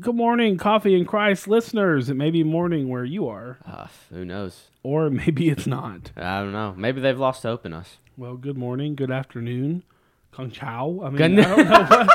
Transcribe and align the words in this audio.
Good 0.00 0.16
morning, 0.16 0.56
Coffee 0.58 0.96
and 0.96 1.06
Christ 1.06 1.46
listeners. 1.46 2.10
It 2.10 2.14
may 2.14 2.30
be 2.30 2.42
morning 2.42 2.88
where 2.88 3.04
you 3.04 3.28
are, 3.28 3.58
Uh, 3.64 3.86
who 4.10 4.24
knows? 4.24 4.70
or 4.82 5.08
maybe 5.10 5.48
it's 5.48 5.66
not. 5.66 6.10
I 6.16 6.40
don't 6.40 6.52
know. 6.52 6.74
Maybe 6.76 7.00
they've 7.00 7.18
lost 7.18 7.44
hope 7.44 7.64
in 7.64 7.72
us. 7.72 7.98
Well, 8.16 8.36
good 8.36 8.58
morning, 8.58 8.96
good 8.96 9.10
afternoon, 9.12 9.84
Kung 10.32 10.50
Chao. 10.50 11.00
I 11.02 11.10
mean, 11.10 11.16
Good- 11.36 11.38
I 11.46 11.56
don't 11.56 11.68
know 11.68 12.06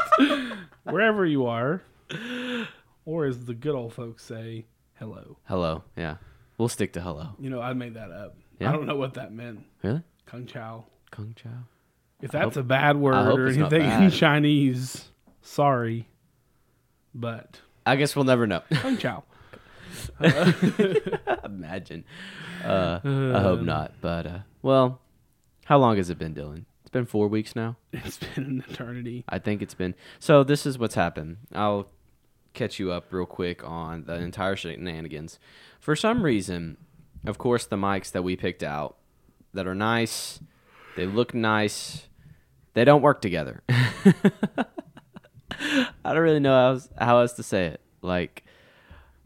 what. 0.44 0.57
Wherever 0.94 1.26
you 1.26 1.46
are, 1.46 1.81
or 3.05 3.26
as 3.26 3.46
the 3.46 3.54
good 3.54 3.76
old 3.76 3.94
folks 3.94 4.24
say, 4.26 4.66
hello. 4.98 5.38
Hello. 5.46 5.84
Yeah. 5.96 6.16
We'll 6.58 6.68
stick 6.70 6.92
to 6.94 7.02
hello. 7.02 7.30
You 7.40 7.50
know, 7.50 7.62
I 7.62 7.74
made 7.74 7.94
that 7.94 8.12
up. 8.12 8.36
Yeah? 8.60 8.70
I 8.70 8.72
don't 8.74 8.88
know 8.88 8.96
what 8.98 9.14
that 9.14 9.32
meant. 9.32 9.66
Really? 9.84 10.02
Kung 10.26 10.46
Chao. 10.46 10.86
Kung 11.12 11.34
Chao. 11.42 11.50
If 12.22 12.32
that's 12.32 12.58
a 12.58 12.64
bad 12.64 12.98
word 12.98 13.16
hope 13.16 13.38
or 13.40 13.48
it's 13.48 13.58
not 13.58 13.72
anything 13.72 13.90
in 14.04 14.10
bad. 14.10 14.14
Chinese, 14.14 15.10
sorry. 15.42 16.08
But 17.16 17.62
I 17.90 17.95
guess 17.95 18.16
we'll 18.16 18.26
never 18.26 18.45
know. 18.45 18.62
Kung 18.71 18.98
Chao. 18.98 19.23
Imagine. 21.44 22.04
Uh, 22.64 23.00
I 23.04 23.41
hope 23.41 23.62
not. 23.62 23.94
But, 24.00 24.27
uh, 24.27 24.40
well, 24.62 25.02
how 25.66 25.80
long 25.80 25.98
has 25.98 26.12
it 26.12 26.20
been, 26.20 26.36
Dylan? 26.36 26.66
It's 26.81 26.91
been 26.91 27.08
four 27.08 27.28
weeks 27.28 27.55
now. 27.55 27.78
It's 27.91 28.17
been 28.17 28.44
an 28.44 28.64
eternity. 28.70 29.23
I 29.28 29.40
think 29.40 29.64
it's 29.64 29.73
been. 29.73 29.95
So 30.20 30.44
this 30.44 30.67
is 30.67 30.78
what's 30.78 30.94
happened. 30.94 31.38
I'll 31.52 31.88
catch 32.54 32.78
you 32.78 32.91
up 32.91 33.12
real 33.12 33.26
quick 33.26 33.64
on 33.64 34.03
the 34.06 34.16
entire 34.16 34.56
shenanigans. 34.56 35.40
For 35.80 35.95
some 35.95 36.22
reason, 36.23 36.78
of 37.26 37.40
course, 37.40 37.66
the 37.66 37.76
mics 37.76 38.12
that 38.12 38.23
we 38.23 38.36
picked 38.36 38.62
out 38.62 38.98
that 39.53 39.66
are 39.66 39.76
nice, 39.76 40.40
they 40.95 41.08
look 41.08 41.34
nice, 41.34 42.08
they 42.76 42.86
don't 42.86 43.02
work 43.02 43.20
together. 43.22 43.64
I 46.05 46.13
don't 46.13 46.22
really 46.23 46.40
know 46.40 46.54
how 46.54 46.70
else, 46.72 46.90
how 46.98 47.20
else 47.20 47.34
to 47.34 47.44
say 47.44 47.66
it. 47.67 47.81
Like, 48.02 48.44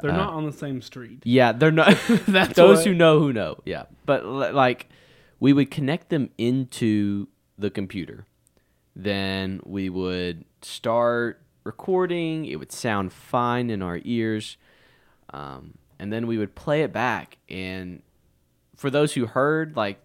They're 0.02 0.12
Uh, 0.12 0.18
not 0.18 0.34
on 0.34 0.46
the 0.46 0.52
same 0.52 0.82
street. 0.82 1.22
yeah, 1.24 1.52
they're 1.52 1.72
not. 1.72 1.96
That's 2.28 2.54
those 2.56 2.78
what- 2.80 2.88
who 2.88 2.94
know 2.94 3.20
who 3.20 3.32
know. 3.34 3.62
Yeah, 3.66 3.84
but 4.06 4.26
li- 4.26 4.52
like 4.52 4.90
we 5.40 5.54
would 5.54 5.70
connect 5.72 6.10
them 6.10 6.30
into 6.38 7.28
the 7.58 7.70
computer, 7.70 8.26
then 8.96 9.60
we 9.64 9.90
would 9.90 10.46
start 10.62 11.42
recording. 11.64 12.46
It 12.46 12.58
would 12.58 12.72
sound 12.72 13.14
fine 13.14 13.70
in 13.70 13.82
our 13.82 14.00
ears, 14.04 14.58
um, 15.32 15.76
and 16.00 16.12
then 16.12 16.28
we 16.28 16.38
would 16.38 16.56
play 16.56 16.82
it 16.84 16.92
back. 16.92 17.38
And 17.50 18.02
for 18.76 18.90
those 18.90 19.14
who 19.14 19.28
heard, 19.28 19.76
like 19.76 20.00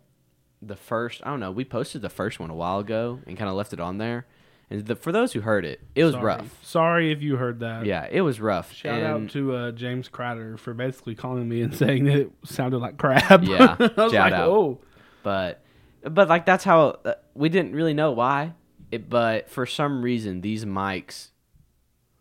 the 0.61 0.77
first, 0.77 1.23
I 1.25 1.31
don't 1.31 1.41
know, 1.41 1.51
we 1.51 1.65
posted 1.65 2.03
the 2.03 2.09
first 2.11 2.39
one 2.41 2.51
a 2.51 2.55
while 2.55 2.79
ago 2.81 3.21
and 3.27 3.37
kind 3.37 3.49
of 3.49 3.57
left 3.57 3.73
it 3.73 3.81
on 3.81 3.99
there. 3.99 4.27
And 4.71 4.85
the, 4.87 4.97
for 4.97 5.13
those 5.13 5.33
who 5.33 5.41
heard 5.41 5.65
it, 5.65 5.81
it 5.95 6.05
was 6.05 6.13
Sorry. 6.13 6.25
rough. 6.27 6.59
Sorry 6.65 7.11
if 7.11 7.23
you 7.23 7.37
heard 7.37 7.61
that. 7.61 7.87
Yeah, 7.87 8.07
it 8.11 8.21
was 8.21 8.39
rough. 8.41 8.73
Shout 8.73 8.99
And- 8.99 9.07
out 9.25 9.31
to 9.31 9.55
uh, 9.55 9.71
James 9.73 10.09
Cratter 10.09 10.57
for 10.59 10.75
basically 10.75 11.15
calling 11.15 11.49
me 11.49 11.63
and 11.63 11.75
saying 11.83 12.05
that 12.05 12.17
it 12.17 12.31
sounded 12.45 12.79
like 12.79 12.99
crap. 12.99 13.43
Yeah, 13.45 13.77
I 13.79 13.83
was 13.85 14.13
shout 14.13 14.13
like, 14.13 14.33
out. 14.35 14.49
oh, 14.49 14.79
but 15.23 15.63
but 16.03 16.29
like 16.29 16.45
that's 16.47 16.65
how 16.65 16.99
uh, 17.05 17.15
we 17.35 17.49
didn't 17.49 17.73
really 17.75 17.95
know 17.95 18.13
why 18.13 18.53
it, 18.91 19.09
but 19.09 19.49
for 19.51 19.65
some 19.67 20.03
reason 20.03 20.43
these 20.43 20.65
mics 20.65 21.29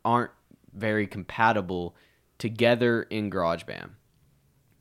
aren't 0.06 0.32
very 0.74 1.06
compatible 1.08 1.96
together 2.38 3.04
in 3.04 3.30
GarageBand. 3.30 3.90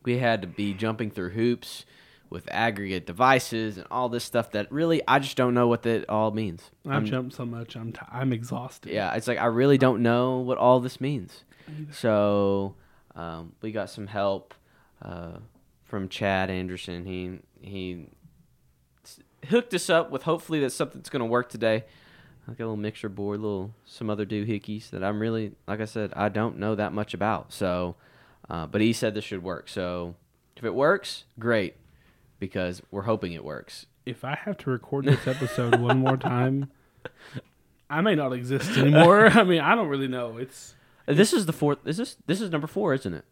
We 0.04 0.18
had 0.18 0.40
to 0.42 0.46
be 0.48 0.72
jumping 0.72 1.10
through 1.10 1.30
hoops 1.30 1.84
with 2.28 2.48
aggregate 2.50 3.06
devices 3.06 3.76
and 3.78 3.86
all 3.90 4.08
this 4.08 4.24
stuff 4.24 4.50
that 4.52 4.70
really 4.72 5.00
I 5.06 5.18
just 5.20 5.36
don't 5.36 5.54
know 5.54 5.68
what 5.68 5.82
that 5.84 6.08
all 6.08 6.30
means. 6.32 6.70
I've 6.86 6.92
I'm- 6.92 7.04
jumped 7.06 7.34
so 7.36 7.46
much. 7.46 7.76
I'm 7.76 7.92
t- 7.92 8.00
I'm 8.10 8.32
exhausted. 8.32 8.92
yeah, 8.92 9.14
it's 9.14 9.28
like 9.28 9.38
I 9.38 9.46
really 9.46 9.78
don't 9.78 10.02
know 10.02 10.38
what 10.38 10.58
all 10.58 10.80
this 10.80 11.00
means. 11.00 11.44
So 11.92 12.74
um, 13.14 13.52
we 13.60 13.72
got 13.72 13.90
some 13.90 14.06
help 14.06 14.54
uh, 15.02 15.38
from 15.84 16.08
Chad 16.08 16.50
Anderson. 16.50 17.04
He 17.04 17.38
he 17.60 18.06
hooked 19.48 19.74
us 19.74 19.88
up 19.90 20.10
with 20.10 20.22
hopefully 20.24 20.60
that 20.60 20.70
something's 20.70 21.08
going 21.08 21.20
to 21.20 21.26
work 21.26 21.48
today. 21.48 21.84
I 22.48 22.52
got 22.52 22.60
a 22.60 22.66
little 22.66 22.76
mixer 22.76 23.08
board, 23.08 23.40
little 23.40 23.74
some 23.84 24.08
other 24.08 24.24
doohickeys 24.24 24.90
that 24.90 25.02
I'm 25.02 25.18
really 25.20 25.52
like 25.66 25.80
I 25.80 25.84
said 25.84 26.12
I 26.14 26.28
don't 26.28 26.58
know 26.58 26.74
that 26.74 26.92
much 26.92 27.14
about. 27.14 27.52
So, 27.52 27.96
uh, 28.48 28.66
but 28.66 28.80
he 28.80 28.92
said 28.92 29.14
this 29.14 29.24
should 29.24 29.42
work. 29.42 29.68
So 29.68 30.14
if 30.56 30.64
it 30.64 30.74
works, 30.74 31.24
great, 31.38 31.74
because 32.38 32.82
we're 32.90 33.02
hoping 33.02 33.32
it 33.32 33.44
works. 33.44 33.86
If 34.04 34.24
I 34.24 34.34
have 34.44 34.56
to 34.58 34.70
record 34.70 35.04
this 35.04 35.26
episode 35.26 35.80
one 35.80 35.98
more 35.98 36.16
time, 36.16 36.70
I 37.90 38.00
may 38.00 38.14
not 38.14 38.32
exist 38.32 38.70
anymore. 38.78 39.26
I 39.26 39.42
mean, 39.44 39.60
I 39.60 39.74
don't 39.74 39.88
really 39.88 40.08
know. 40.08 40.36
It's 40.38 40.74
uh, 41.08 41.14
This 41.14 41.32
is 41.32 41.46
the 41.46 41.52
fourth. 41.52 41.78
Is 41.86 41.96
this 41.96 42.16
this 42.26 42.40
is 42.40 42.50
number 42.50 42.66
four, 42.66 42.94
isn't 42.94 43.12
it? 43.14 43.24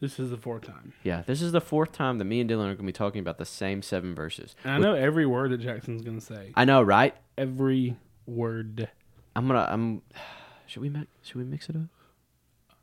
this 0.00 0.18
is 0.18 0.30
the 0.30 0.36
fourth 0.36 0.62
time, 0.62 0.92
Yeah, 1.04 1.22
this 1.24 1.40
is 1.40 1.52
the 1.52 1.60
fourth 1.60 1.92
time 1.92 2.18
that 2.18 2.24
me 2.24 2.40
and 2.40 2.50
Dylan 2.50 2.62
are 2.64 2.74
going 2.74 2.78
to 2.78 2.82
be 2.82 2.92
talking 2.92 3.20
about 3.20 3.38
the 3.38 3.44
same 3.44 3.82
seven 3.82 4.16
verses. 4.16 4.56
and 4.64 4.72
I 4.72 4.78
know 4.78 4.94
every 4.94 5.26
word 5.26 5.52
that 5.52 5.58
Jackson's 5.58 6.02
gonna 6.02 6.20
say. 6.20 6.50
I 6.56 6.64
know, 6.64 6.82
right? 6.82 7.14
Every 7.38 7.96
word. 8.26 8.88
I'm 9.36 9.46
gonna. 9.46 9.66
I'm. 9.70 10.02
Should 10.66 10.82
we 10.82 10.88
mix? 10.88 11.06
Should 11.22 11.36
we 11.36 11.44
mix 11.44 11.68
it 11.68 11.76
up? 11.76 11.82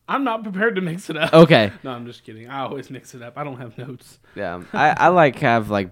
I'm 0.10 0.24
not 0.24 0.44
prepared 0.44 0.76
to 0.76 0.82
mix 0.82 1.10
it 1.10 1.16
up. 1.18 1.34
Okay. 1.34 1.72
No, 1.84 1.92
I'm 1.92 2.06
just 2.06 2.24
kidding. 2.26 2.50
I 2.50 2.62
always 2.62 2.90
mix 2.90 3.14
it 3.16 3.22
up. 3.22 3.38
I 3.38 3.44
don't 3.44 3.58
have 3.60 3.78
notes. 3.78 4.20
Yeah. 4.36 4.64
I, 4.74 4.90
I 4.98 5.08
like 5.10 5.38
have 5.40 5.70
like. 5.70 5.90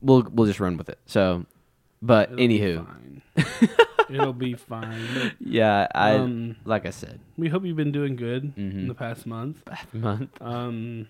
We'll 0.00 0.22
we'll 0.32 0.46
just 0.46 0.58
run 0.60 0.76
with 0.76 0.88
it. 0.88 0.98
So, 1.06 1.44
but 2.02 2.30
It'll 2.32 2.36
be 2.36 2.58
anywho, 2.58 2.86
fine. 2.86 3.22
It'll 4.10 4.32
be 4.32 4.54
fine. 4.54 5.06
But, 5.14 5.32
yeah. 5.40 5.86
I 5.94 6.14
um, 6.14 6.56
like 6.64 6.86
I 6.86 6.90
said, 6.90 7.20
we 7.36 7.48
hope 7.48 7.64
you've 7.64 7.76
been 7.76 7.92
doing 7.92 8.16
good 8.16 8.52
in 8.56 8.72
Mhm. 8.72 8.88
the 8.88 8.94
past 8.94 9.26
month. 9.26 9.64
bath 9.64 9.92
month. 9.92 10.30
Um, 10.40 11.08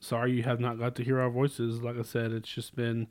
sorry 0.00 0.32
you 0.32 0.42
have 0.42 0.58
not 0.60 0.78
got 0.78 0.94
to 0.96 1.04
hear 1.04 1.20
our 1.20 1.30
voices. 1.30 1.82
Like 1.82 1.98
I 1.98 2.02
said, 2.02 2.32
it's 2.32 2.48
just 2.52 2.74
been 2.74 3.06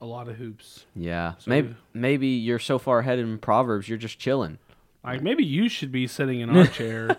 a 0.00 0.06
lot 0.06 0.28
of 0.28 0.36
hoops. 0.36 0.86
Yeah. 0.96 1.34
So- 1.38 1.50
maybe 1.50 1.74
maybe 1.92 2.28
you're 2.28 2.58
so 2.58 2.78
far 2.78 3.00
ahead 3.00 3.18
in 3.18 3.38
Proverbs, 3.38 3.88
you're 3.88 3.98
just 3.98 4.18
chilling. 4.18 4.58
Like 5.04 5.22
maybe 5.22 5.44
you 5.44 5.68
should 5.68 5.90
be 5.92 6.06
sitting 6.06 6.40
in 6.40 6.50
our 6.54 6.66
chair, 6.66 7.16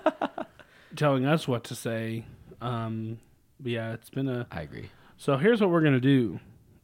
telling 0.96 1.26
us 1.26 1.48
what 1.48 1.64
to 1.66 1.76
say. 1.76 2.26
Um, 2.62 3.20
but 3.60 3.72
yeah, 3.72 3.94
it's 3.94 4.10
been 4.10 4.28
a. 4.30 4.48
I 4.52 4.62
agree. 4.62 4.90
So 5.18 5.38
here's 5.38 5.62
what 5.62 5.70
we're 5.72 5.82
gonna 5.82 6.00
do, 6.00 6.40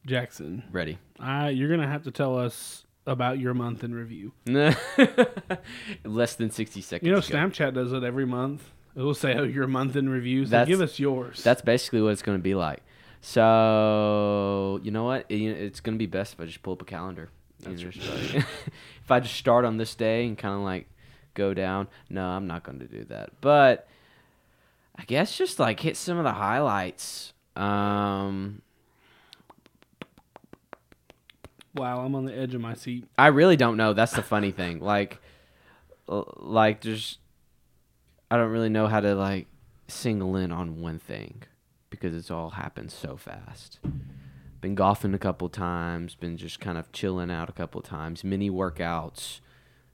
Jackson. 0.06 0.63
Ready. 0.72 0.97
I 1.19 1.50
you're 1.50 1.69
gonna 1.69 1.88
have 1.88 2.03
to 2.03 2.12
tell 2.12 2.38
us 2.38 2.85
about 3.06 3.40
your 3.40 3.53
month 3.53 3.84
in 3.84 3.94
review. 3.94 4.34
Less 6.03 6.35
than 6.35 6.50
sixty 6.52 6.81
seconds. 6.81 7.06
You 7.08 7.14
know, 7.14 7.19
ago. 7.19 7.28
Snapchat 7.28 7.74
does 7.74 7.94
it 7.94 8.03
every 8.03 8.25
month. 8.25 8.72
It 8.96 9.02
will 9.02 9.14
say, 9.14 9.35
"Oh, 9.35 9.44
your 9.44 9.68
month 9.68 9.96
in 9.96 10.09
review." 10.09 10.46
So 10.46 10.50
That's- 10.52 10.68
give 10.68 10.81
us 10.81 10.97
yours. 11.00 11.44
That's 11.44 11.62
basically 11.62 12.02
what 12.02 12.09
it's 12.09 12.24
going 12.24 12.38
to 12.40 12.44
be 12.44 12.56
like. 12.56 12.81
So 13.22 14.79
you 14.84 14.91
know 14.91 15.03
what? 15.03 15.25
It- 15.29 15.41
it's 15.41 15.79
going 15.79 15.96
to 15.96 16.00
be 16.00 16.08
best 16.08 16.34
if 16.34 16.40
I 16.41 16.46
just 16.46 16.62
pull 16.64 16.74
up 16.74 16.81
a 16.81 16.85
calendar. 16.85 17.29
You 17.59 17.69
That's 17.72 17.84
know, 17.84 17.90
just 17.91 18.34
like- 18.35 18.45
if 19.03 19.12
I 19.12 19.19
just 19.19 19.35
start 19.35 19.66
on 19.66 19.78
this 19.78 19.95
day 19.95 20.25
and 20.28 20.38
kind 20.38 20.56
of 20.56 20.62
like 20.62 20.88
go 21.34 21.53
down. 21.53 21.88
No, 22.09 22.25
I'm 22.25 22.47
not 22.47 22.63
going 22.63 22.79
to 22.79 22.88
do 22.88 23.03
that. 23.06 23.29
But 23.41 23.88
I 24.95 25.03
guess 25.03 25.38
just 25.38 25.59
like 25.59 25.79
hit 25.79 25.96
some 25.97 26.17
of 26.17 26.23
the 26.23 26.34
highlights. 26.34 27.34
Um, 27.56 28.62
wow. 31.75 32.03
I'm 32.03 32.16
on 32.16 32.25
the 32.25 32.35
edge 32.35 32.53
of 32.56 32.62
my 32.62 32.73
seat. 32.73 33.06
I 33.17 33.28
really 33.28 33.56
don't 33.56 33.78
know. 33.78 33.94
That's 33.94 34.13
the 34.13 34.23
funny 34.23 34.51
thing. 34.51 34.79
Like, 34.88 35.19
like 36.07 36.81
there's, 36.81 37.17
I 38.31 38.38
don't 38.38 38.51
really 38.51 38.69
know 38.69 38.88
how 38.88 39.00
to 39.01 39.13
like 39.13 39.47
single 39.90 40.35
in 40.38 40.51
on 40.51 40.81
one 40.81 41.00
thing 41.00 41.44
because 41.90 42.16
it's 42.16 42.31
all 42.31 42.51
happened 42.51 42.91
so 42.91 43.17
fast. 43.17 43.79
Been 44.62 44.75
golfing 44.75 45.13
a 45.13 45.19
couple 45.19 45.50
times. 45.50 46.16
Been 46.16 46.38
just 46.38 46.59
kind 46.59 46.78
of 46.78 46.91
chilling 46.91 47.29
out 47.31 47.50
a 47.50 47.53
couple 47.53 47.81
times. 47.81 48.23
Mini 48.23 48.50
workouts, 48.50 49.40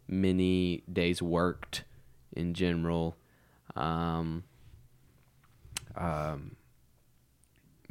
many 0.07 0.83
days 0.91 1.21
worked 1.21 1.83
in 2.31 2.53
general. 2.53 3.17
Um, 3.75 4.43
um, 5.95 6.55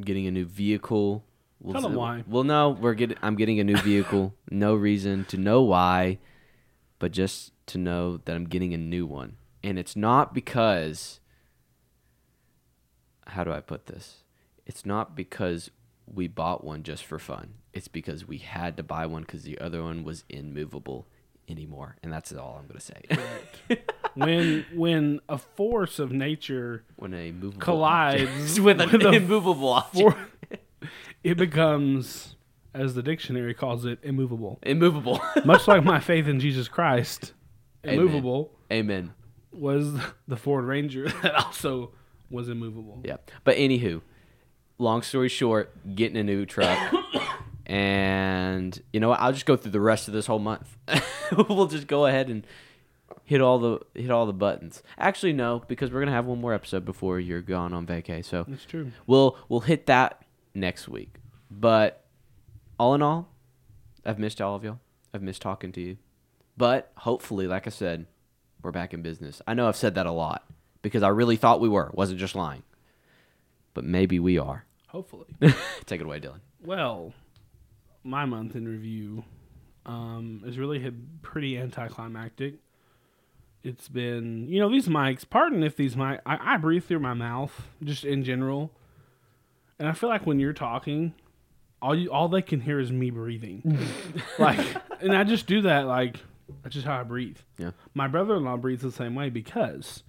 getting 0.00 0.26
a 0.26 0.30
new 0.30 0.44
vehicle. 0.46 1.24
We'll 1.60 1.74
Tell 1.74 1.86
'em 1.86 1.92
s- 1.92 1.96
why. 1.98 2.24
Well, 2.26 2.44
no, 2.44 2.70
we're 2.70 2.94
getting. 2.94 3.18
I'm 3.22 3.36
getting 3.36 3.60
a 3.60 3.64
new 3.64 3.76
vehicle. 3.76 4.34
no 4.50 4.74
reason 4.74 5.24
to 5.26 5.36
know 5.36 5.62
why, 5.62 6.18
but 6.98 7.12
just 7.12 7.52
to 7.66 7.78
know 7.78 8.16
that 8.16 8.34
I'm 8.34 8.46
getting 8.46 8.74
a 8.74 8.78
new 8.78 9.06
one, 9.06 9.36
and 9.62 9.78
it's 9.78 9.94
not 9.94 10.32
because. 10.34 11.20
How 13.28 13.44
do 13.44 13.52
I 13.52 13.60
put 13.60 13.86
this? 13.86 14.24
It's 14.66 14.84
not 14.84 15.14
because 15.14 15.70
we 16.12 16.28
bought 16.28 16.62
one 16.64 16.82
just 16.82 17.04
for 17.04 17.18
fun. 17.18 17.54
It's 17.72 17.88
because 17.88 18.26
we 18.26 18.38
had 18.38 18.76
to 18.76 18.82
buy 18.82 19.06
one 19.06 19.22
because 19.22 19.42
the 19.44 19.58
other 19.58 19.82
one 19.82 20.04
was 20.04 20.24
immovable 20.28 21.06
anymore, 21.48 21.96
and 22.02 22.12
that's 22.12 22.32
all 22.32 22.58
I'm 22.60 22.66
gonna 22.68 22.80
say. 22.80 23.02
when 24.14 24.66
when 24.74 25.20
a 25.28 25.38
force 25.38 25.98
of 25.98 26.12
nature 26.12 26.84
when 26.96 27.14
a 27.14 27.32
movable 27.32 27.60
collides 27.60 28.60
with 28.60 28.80
an 28.80 28.90
with 28.92 29.02
immovable 29.14 29.70
object, 29.70 30.16
for, 30.16 30.88
it 31.24 31.36
becomes, 31.36 32.36
as 32.74 32.94
the 32.94 33.02
dictionary 33.02 33.54
calls 33.54 33.84
it, 33.84 33.98
immovable. 34.02 34.58
immovable. 34.62 35.20
Much 35.44 35.66
like 35.66 35.82
my 35.84 36.00
faith 36.00 36.28
in 36.28 36.40
Jesus 36.40 36.68
Christ, 36.68 37.32
Amen. 37.86 37.98
immovable. 37.98 38.52
Amen. 38.70 39.12
was 39.52 39.94
the 40.28 40.36
Ford 40.36 40.64
Ranger 40.64 41.08
that 41.22 41.34
also 41.34 41.92
was 42.30 42.48
immovable. 42.48 43.00
Yeah. 43.04 43.16
But 43.44 43.56
anywho, 43.56 44.00
long 44.82 45.02
story 45.02 45.28
short, 45.28 45.72
getting 45.94 46.16
a 46.16 46.22
new 46.24 46.44
truck. 46.44 46.78
and 47.66 48.80
you 48.92 49.00
know 49.00 49.08
what? 49.10 49.20
I'll 49.20 49.32
just 49.32 49.46
go 49.46 49.56
through 49.56 49.72
the 49.72 49.80
rest 49.80 50.08
of 50.08 50.14
this 50.14 50.26
whole 50.26 50.38
month. 50.38 50.76
we'll 51.48 51.66
just 51.68 51.86
go 51.86 52.06
ahead 52.06 52.28
and 52.28 52.46
hit 53.24 53.40
all 53.40 53.58
the 53.58 53.78
hit 53.94 54.10
all 54.10 54.26
the 54.26 54.32
buttons. 54.32 54.82
Actually, 54.98 55.32
no, 55.32 55.62
because 55.68 55.90
we're 55.90 56.00
gonna 56.00 56.12
have 56.12 56.26
one 56.26 56.40
more 56.40 56.52
episode 56.52 56.84
before 56.84 57.18
you're 57.20 57.40
gone 57.42 57.72
on 57.72 57.86
vacay. 57.86 58.24
So 58.24 58.44
That's 58.46 58.64
true. 58.64 58.92
we'll 59.06 59.38
we'll 59.48 59.60
hit 59.60 59.86
that 59.86 60.22
next 60.54 60.88
week. 60.88 61.14
But 61.50 62.04
all 62.78 62.94
in 62.94 63.02
all, 63.02 63.28
I've 64.04 64.18
missed 64.18 64.40
all 64.40 64.56
of 64.56 64.64
y'all. 64.64 64.80
I've 65.14 65.22
missed 65.22 65.42
talking 65.42 65.72
to 65.72 65.80
you. 65.80 65.96
But 66.56 66.92
hopefully, 66.96 67.46
like 67.46 67.66
I 67.66 67.70
said, 67.70 68.06
we're 68.62 68.72
back 68.72 68.92
in 68.92 69.02
business. 69.02 69.40
I 69.46 69.54
know 69.54 69.68
I've 69.68 69.76
said 69.76 69.94
that 69.94 70.06
a 70.06 70.12
lot 70.12 70.44
because 70.82 71.02
I 71.02 71.08
really 71.08 71.36
thought 71.36 71.60
we 71.60 71.68
were. 71.68 71.90
Wasn't 71.94 72.18
just 72.18 72.34
lying. 72.34 72.62
But 73.74 73.84
maybe 73.84 74.18
we 74.18 74.38
are. 74.38 74.64
Hopefully. 74.92 75.26
Take 75.86 76.00
it 76.00 76.04
away, 76.04 76.20
Dylan. 76.20 76.40
Well, 76.62 77.14
my 78.04 78.26
month 78.26 78.54
in 78.54 78.68
review 78.68 79.24
um, 79.86 80.42
is 80.44 80.58
really 80.58 80.92
pretty 81.22 81.56
anticlimactic. 81.58 82.56
It's 83.62 83.88
been, 83.88 84.48
you 84.48 84.60
know, 84.60 84.70
these 84.70 84.88
mics. 84.88 85.28
Pardon 85.28 85.62
if 85.62 85.76
these 85.76 85.96
mic. 85.96 86.20
I, 86.26 86.54
I 86.54 86.56
breathe 86.58 86.84
through 86.84 86.98
my 86.98 87.14
mouth, 87.14 87.68
just 87.82 88.04
in 88.04 88.22
general, 88.22 88.70
and 89.78 89.88
I 89.88 89.92
feel 89.92 90.10
like 90.10 90.26
when 90.26 90.38
you're 90.38 90.52
talking, 90.52 91.14
all 91.80 91.94
you 91.94 92.10
all 92.10 92.28
they 92.28 92.42
can 92.42 92.60
hear 92.60 92.78
is 92.78 92.92
me 92.92 93.10
breathing, 93.10 93.78
like, 94.38 94.60
and 95.00 95.16
I 95.16 95.24
just 95.24 95.46
do 95.46 95.62
that. 95.62 95.86
Like, 95.86 96.18
that's 96.62 96.74
just 96.74 96.86
how 96.86 97.00
I 97.00 97.04
breathe. 97.04 97.38
Yeah. 97.56 97.70
My 97.94 98.08
brother-in-law 98.08 98.58
breathes 98.58 98.82
the 98.82 98.92
same 98.92 99.14
way 99.14 99.30
because 99.30 100.02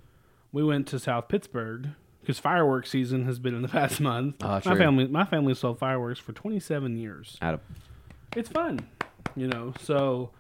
we 0.52 0.64
went 0.64 0.88
to 0.88 1.00
South 1.00 1.30
Pittsburg 1.30 1.90
because 2.24 2.40
fireworks 2.40 2.90
season 2.90 3.26
has 3.26 3.38
been 3.38 3.54
in 3.54 3.62
the 3.62 3.68
past 3.80 4.00
month. 4.00 4.38
Oh, 4.42 4.62
my 4.66 4.78
family, 4.78 5.08
my 5.08 5.26
family 5.26 5.54
sold 5.54 5.78
fireworks 5.78 6.20
for 6.20 6.32
27 6.32 6.98
years. 6.98 7.38
Adam. 7.42 7.60
It's 8.36 8.50
fun, 8.50 8.88
you 9.36 9.48
know. 9.48 9.74
So 9.82 10.32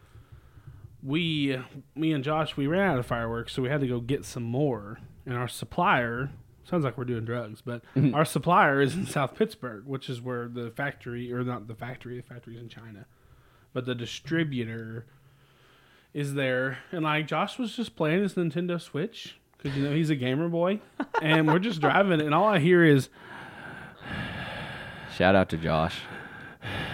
we, 1.03 1.59
me 1.95 2.13
and 2.13 2.23
Josh, 2.23 2.55
we 2.55 2.67
ran 2.67 2.91
out 2.91 2.99
of 2.99 3.05
fireworks, 3.05 3.53
so 3.53 3.61
we 3.61 3.69
had 3.69 3.81
to 3.81 3.87
go 3.87 3.99
get 3.99 4.23
some 4.25 4.43
more. 4.43 4.99
And 5.25 5.35
our 5.35 5.49
supplier 5.49 6.31
sounds 6.63 6.85
like 6.85 6.97
we're 6.97 7.03
doing 7.03 7.25
drugs, 7.25 7.61
but 7.61 7.83
mm-hmm. 7.95 8.15
our 8.15 8.25
supplier 8.25 8.81
is 8.81 8.95
in 8.95 9.05
South 9.05 9.35
Pittsburg, 9.35 9.85
which 9.85 10.09
is 10.09 10.21
where 10.21 10.47
the 10.47 10.71
factory, 10.71 11.31
or 11.33 11.43
not 11.43 11.67
the 11.67 11.75
factory, 11.75 12.15
the 12.15 12.23
factory's 12.23 12.59
in 12.59 12.69
China, 12.69 13.05
but 13.73 13.85
the 13.85 13.93
distributor 13.93 15.05
is 16.13 16.33
there. 16.35 16.79
And 16.91 17.03
like 17.03 17.27
Josh 17.27 17.59
was 17.59 17.75
just 17.75 17.97
playing 17.97 18.21
his 18.21 18.35
Nintendo 18.35 18.79
Switch 18.79 19.37
because 19.63 19.77
you 19.77 19.83
know 19.83 19.95
he's 19.95 20.09
a 20.09 20.15
gamer 20.15 20.49
boy, 20.49 20.81
and 21.21 21.47
we're 21.47 21.59
just 21.59 21.79
driving, 21.81 22.19
and 22.21 22.33
all 22.35 22.45
I 22.45 22.59
hear 22.59 22.83
is 22.83 23.09
Shout 25.15 25.35
out 25.35 25.49
to 25.49 25.57
Josh. 25.57 26.01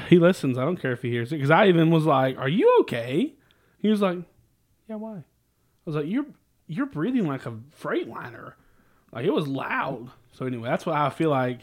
he 0.09 0.19
listens. 0.19 0.57
I 0.57 0.65
don't 0.65 0.77
care 0.77 0.91
if 0.91 1.01
he 1.01 1.09
hears 1.09 1.31
it 1.31 1.35
because 1.37 1.51
I 1.51 1.67
even 1.67 1.89
was 1.89 2.05
like, 2.05 2.37
"Are 2.37 2.49
you 2.49 2.77
okay?" 2.81 3.33
He 3.79 3.87
was 3.87 4.01
like, 4.01 4.19
"Yeah, 4.87 4.95
why?" 4.95 5.17
I 5.17 5.23
was 5.85 5.95
like, 5.95 6.07
"You're 6.07 6.25
you're 6.67 6.85
breathing 6.85 7.27
like 7.27 7.45
a 7.45 7.53
freightliner." 7.81 8.53
Like 9.11 9.25
it 9.25 9.33
was 9.33 9.47
loud. 9.47 10.11
So 10.33 10.45
anyway, 10.45 10.69
that's 10.69 10.85
what 10.85 10.95
I 10.95 11.09
feel 11.09 11.29
like. 11.29 11.59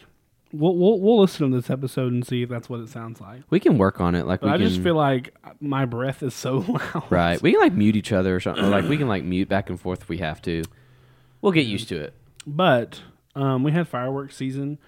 We'll 0.53 0.75
we'll, 0.75 0.99
we'll 0.99 1.19
listen 1.19 1.51
to 1.51 1.55
this 1.55 1.69
episode 1.69 2.13
and 2.13 2.25
see 2.25 2.41
if 2.41 2.49
that's 2.49 2.69
what 2.69 2.79
it 2.79 2.89
sounds 2.89 3.19
like. 3.21 3.41
We 3.49 3.59
can 3.59 3.77
work 3.77 3.99
on 4.01 4.15
it. 4.15 4.25
Like 4.25 4.41
we 4.41 4.49
I 4.49 4.57
can, 4.57 4.67
just 4.67 4.81
feel 4.81 4.95
like 4.95 5.35
my 5.59 5.85
breath 5.85 6.23
is 6.23 6.33
so 6.33 6.57
loud. 6.67 7.03
right. 7.09 7.41
We 7.41 7.51
can 7.51 7.59
like 7.61 7.73
mute 7.73 7.95
each 7.97 8.13
other 8.13 8.35
or 8.35 8.39
something. 8.39 8.63
Or, 8.63 8.69
like 8.69 8.85
we 8.85 8.97
can 8.97 9.07
like 9.09 9.23
mute 9.23 9.49
back 9.49 9.69
and 9.69 9.79
forth 9.79 10.01
if 10.01 10.09
we 10.09 10.17
have 10.19 10.41
to. 10.43 10.63
We'll 11.41 11.51
get 11.51 11.65
used 11.65 11.89
to 11.89 11.99
it. 11.99 12.13
But 12.45 13.01
um, 13.35 13.63
we 13.63 13.71
had 13.71 13.87
fireworks 13.87 14.35
season. 14.35 14.79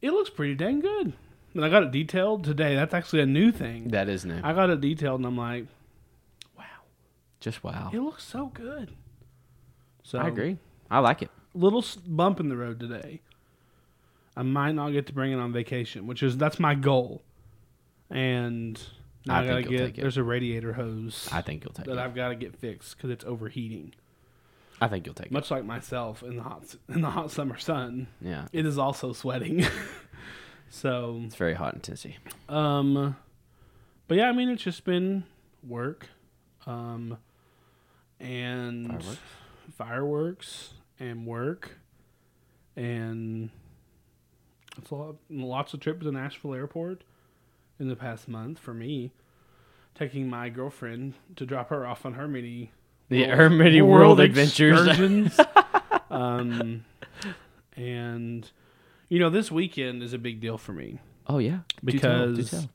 It 0.00 0.12
looks 0.12 0.30
pretty 0.30 0.54
dang 0.54 0.78
good. 0.80 1.12
And 1.54 1.64
I 1.64 1.68
got 1.68 1.82
it 1.82 1.90
detailed 1.90 2.44
today. 2.44 2.76
That's 2.76 2.94
actually 2.94 3.22
a 3.22 3.26
new 3.26 3.50
thing. 3.50 3.88
That 3.88 4.08
is 4.08 4.24
new. 4.24 4.40
I 4.44 4.52
got 4.52 4.70
it 4.70 4.80
detailed, 4.80 5.18
and 5.20 5.26
I'm 5.26 5.36
like, 5.36 5.66
wow, 6.56 6.64
Just 7.40 7.64
wow. 7.64 7.90
it 7.92 7.98
looks 7.98 8.22
so 8.24 8.52
good. 8.54 8.92
So 10.04 10.18
I 10.18 10.28
agree. 10.28 10.58
I 10.90 11.00
like 11.00 11.22
it. 11.22 11.30
Little 11.54 11.84
bump 12.06 12.38
in 12.38 12.48
the 12.48 12.56
road 12.56 12.78
today. 12.78 13.22
I 14.36 14.42
might 14.42 14.72
not 14.72 14.90
get 14.90 15.06
to 15.06 15.14
bring 15.14 15.32
it 15.32 15.40
on 15.40 15.52
vacation, 15.52 16.06
which 16.06 16.22
is 16.22 16.36
that's 16.36 16.60
my 16.60 16.76
goal. 16.76 17.24
And 18.10 18.80
now 19.26 19.36
I 19.36 19.40
I, 19.42 19.46
gotta 19.46 19.62
get 19.62 19.78
take 19.78 19.98
it. 19.98 20.00
there's 20.02 20.16
a 20.16 20.22
radiator 20.22 20.72
hose 20.74 21.28
I 21.32 21.42
think 21.42 21.64
you'll 21.64 21.72
take 21.72 21.86
that 21.86 21.92
it. 21.92 21.98
I've 21.98 22.14
got 22.14 22.28
to 22.28 22.34
get 22.36 22.54
fixed 22.56 22.96
because 22.96 23.10
it's 23.10 23.24
overheating. 23.24 23.94
I 24.80 24.88
think 24.88 25.06
you'll 25.06 25.14
take 25.14 25.26
it. 25.26 25.32
Much 25.32 25.50
like 25.50 25.64
myself 25.64 26.22
in 26.22 26.36
the 26.36 26.42
hot 26.42 26.74
in 26.88 27.00
the 27.00 27.10
hot 27.10 27.30
summer 27.30 27.58
sun, 27.58 28.06
Yeah. 28.20 28.46
it 28.52 28.66
is 28.66 28.78
also 28.78 29.12
sweating. 29.12 29.64
so 30.68 31.20
It's 31.24 31.34
very 31.36 31.54
hot 31.54 31.74
in 31.74 31.80
Tennessee. 31.80 32.16
Um, 32.48 33.16
but 34.08 34.18
yeah, 34.18 34.28
I 34.28 34.32
mean, 34.32 34.48
it's 34.50 34.62
just 34.62 34.84
been 34.84 35.24
work, 35.66 36.08
um, 36.66 37.18
and 38.20 38.86
Fireworks? 39.02 39.18
fireworks 39.76 40.74
and 41.00 41.26
work, 41.26 41.78
and 42.76 43.50
it's 44.78 44.90
a 44.90 44.94
lot, 44.94 45.16
lots 45.30 45.74
of 45.74 45.80
trips 45.80 46.04
to 46.04 46.12
Nashville 46.12 46.54
Airport 46.54 47.02
in 47.78 47.88
the 47.88 47.96
past 47.96 48.28
month 48.28 48.58
for 48.58 48.74
me. 48.74 49.12
Taking 49.94 50.28
my 50.28 50.50
girlfriend 50.50 51.14
to 51.36 51.46
drop 51.46 51.70
her 51.70 51.86
off 51.86 52.04
on 52.04 52.14
her 52.14 52.28
mini, 52.28 52.72
The 53.08 53.24
her 53.24 53.48
many 53.48 53.80
world, 53.80 54.20
adventures. 54.20 55.38
um, 56.10 56.84
and 57.74 58.50
you 59.08 59.18
know, 59.18 59.30
this 59.30 59.50
weekend 59.50 60.02
is 60.02 60.12
a 60.12 60.18
big 60.18 60.40
deal 60.40 60.58
for 60.58 60.72
me 60.72 60.98
oh 61.28 61.38
yeah. 61.38 61.58
Do 61.84 61.98
tell, 61.98 62.26
do 62.26 62.36
because 62.36 62.50
tell. 62.50 62.70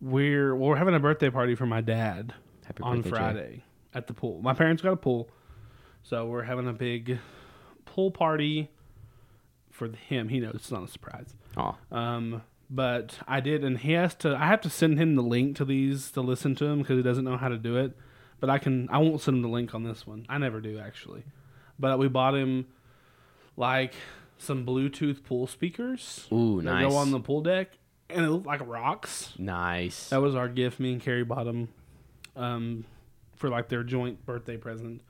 we're 0.00 0.54
well, 0.54 0.70
we're 0.70 0.76
having 0.76 0.94
a 0.94 1.00
birthday 1.00 1.30
party 1.30 1.54
for 1.54 1.66
my 1.66 1.80
dad 1.80 2.34
Happy 2.64 2.82
on 2.82 2.96
birthday, 3.02 3.10
Jay. 3.10 3.16
Friday 3.16 3.64
at 3.94 4.06
the 4.06 4.14
pool. 4.14 4.40
My 4.42 4.54
parents 4.54 4.82
got 4.82 4.92
a 4.92 4.96
pool, 4.96 5.28
so 6.02 6.26
we're 6.26 6.42
having 6.44 6.68
a 6.68 6.72
big 6.72 7.18
pool 7.84 8.10
party 8.10 8.70
for 9.70 9.88
him. 9.88 10.28
He 10.28 10.40
knows 10.40 10.54
it's 10.54 10.70
not 10.70 10.84
a 10.84 10.88
surprise. 10.88 11.34
Aw. 11.56 11.76
Um, 11.90 12.42
but 12.70 13.18
I 13.26 13.40
did, 13.40 13.64
and 13.64 13.78
he 13.78 13.92
has 13.92 14.14
to. 14.16 14.34
I 14.34 14.46
have 14.46 14.60
to 14.62 14.70
send 14.70 14.98
him 14.98 15.16
the 15.16 15.22
link 15.22 15.56
to 15.56 15.64
these 15.64 16.10
to 16.12 16.20
listen 16.20 16.54
to 16.56 16.66
him 16.66 16.78
because 16.78 16.96
he 16.96 17.02
doesn't 17.02 17.24
know 17.24 17.36
how 17.36 17.48
to 17.48 17.58
do 17.58 17.76
it. 17.76 17.96
But 18.38 18.48
I 18.48 18.58
can. 18.58 18.88
I 18.90 18.98
won't 18.98 19.20
send 19.20 19.38
him 19.38 19.42
the 19.42 19.48
link 19.48 19.74
on 19.74 19.82
this 19.82 20.06
one. 20.06 20.24
I 20.28 20.38
never 20.38 20.60
do 20.60 20.78
actually. 20.78 21.24
But 21.78 21.98
we 21.98 22.08
bought 22.08 22.34
him 22.34 22.66
like 23.56 23.94
some 24.38 24.64
Bluetooth 24.64 25.22
pool 25.24 25.46
speakers 25.46 26.26
Ooh, 26.32 26.62
nice. 26.62 26.86
go 26.88 26.96
on 26.96 27.10
the 27.10 27.20
pool 27.20 27.42
deck, 27.42 27.72
and 28.08 28.24
it 28.24 28.30
looked 28.30 28.46
like 28.46 28.66
rocks. 28.66 29.34
nice. 29.38 30.08
That 30.10 30.22
was 30.22 30.34
our 30.34 30.48
gift. 30.48 30.78
Me 30.80 30.92
and 30.92 31.02
Carrie 31.02 31.24
bought 31.24 31.44
them 31.44 31.68
um, 32.36 32.84
for 33.34 33.48
like 33.48 33.68
their 33.68 33.82
joint 33.82 34.24
birthday 34.24 34.56
present. 34.56 35.02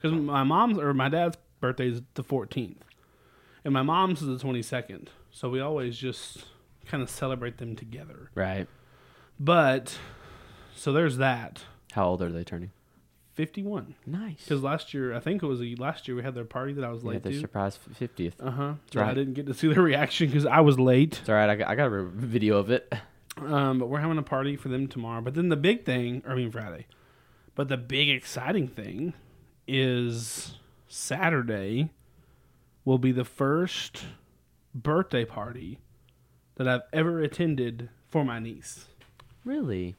Because 0.00 0.16
my 0.16 0.44
mom's 0.44 0.78
or 0.78 0.94
my 0.94 1.08
dad's 1.08 1.36
birthday 1.60 1.88
is 1.88 2.02
the 2.14 2.22
14th, 2.22 2.76
and 3.64 3.74
my 3.74 3.82
mom's 3.82 4.22
is 4.22 4.40
the 4.40 4.46
22nd. 4.46 5.08
So 5.32 5.50
we 5.50 5.60
always 5.60 5.98
just 5.98 6.44
kind 6.88 7.02
of 7.02 7.10
celebrate 7.10 7.58
them 7.58 7.76
together. 7.76 8.30
right. 8.34 8.66
But 9.40 9.98
so 10.74 10.92
there's 10.92 11.18
that. 11.18 11.62
How 11.92 12.06
old 12.08 12.22
are 12.22 12.30
they 12.32 12.42
turning? 12.44 12.70
51. 13.34 13.94
Nice. 14.04 14.42
Because 14.42 14.62
last 14.64 14.92
year, 14.92 15.14
I 15.14 15.20
think 15.20 15.44
it 15.44 15.46
was 15.46 15.60
last 15.78 16.08
year, 16.08 16.16
we 16.16 16.24
had 16.24 16.34
their 16.34 16.44
party 16.44 16.72
that 16.72 16.84
I 16.84 16.90
was 16.90 17.04
Yeah, 17.04 17.10
late 17.10 17.22
their 17.22 17.30
to. 17.32 17.38
surprise 17.40 17.76
fiftieth. 17.76 18.34
Uh 18.40 18.50
huh. 18.50 18.72
right. 18.94 19.10
I 19.10 19.14
didn't 19.14 19.34
get 19.34 19.46
to 19.46 19.54
see 19.54 19.72
their 19.72 19.82
reaction 19.92 20.26
because 20.26 20.44
I 20.44 20.58
was 20.60 20.76
late. 20.78 21.18
It's 21.20 21.28
all 21.28 21.36
right. 21.36 21.48
I 21.48 21.54
got, 21.54 21.68
I 21.68 21.74
got 21.76 21.86
a 21.92 22.02
video 22.04 22.56
of 22.58 22.70
it. 22.70 22.92
Um, 23.36 23.78
but 23.78 23.86
we're 23.88 24.00
having 24.00 24.18
a 24.18 24.22
party 24.24 24.56
for 24.56 24.68
them 24.68 24.88
tomorrow. 24.88 25.20
But 25.20 25.34
then 25.34 25.50
the 25.50 25.56
big 25.56 25.84
thing, 25.84 26.22
or 26.26 26.32
I 26.32 26.34
mean 26.34 26.50
Friday, 26.50 26.86
but 27.54 27.68
the 27.68 27.76
big 27.76 28.08
exciting 28.08 28.66
thing 28.66 29.12
is 29.68 30.56
Saturday 30.88 31.90
will 32.84 32.98
be 32.98 33.12
the 33.12 33.24
first 33.24 34.02
birthday 34.74 35.24
party 35.24 35.78
that 36.58 36.68
I've 36.68 36.82
ever 36.92 37.20
attended 37.22 37.88
for 38.10 38.24
my 38.24 38.38
niece. 38.38 38.84
Really? 39.44 39.96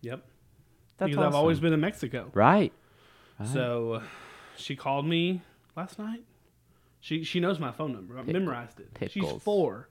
Yep. 0.00 0.24
That's 0.98 1.10
because 1.10 1.24
I've 1.24 1.34
always 1.34 1.60
been 1.60 1.72
in 1.72 1.80
Mexico. 1.80 2.30
right. 2.34 2.72
Right. 3.38 3.48
So 3.48 4.02
she 4.56 4.76
called 4.76 5.06
me 5.06 5.42
last 5.76 5.98
night. 5.98 6.22
She 7.00 7.22
she 7.24 7.38
knows 7.40 7.58
my 7.58 7.70
phone 7.72 7.92
number. 7.92 8.16
I 8.16 8.22
Pickle- 8.22 8.40
memorized 8.40 8.80
it. 8.80 8.92
Pickles. 8.94 9.32
She's 9.32 9.42
four. 9.42 9.88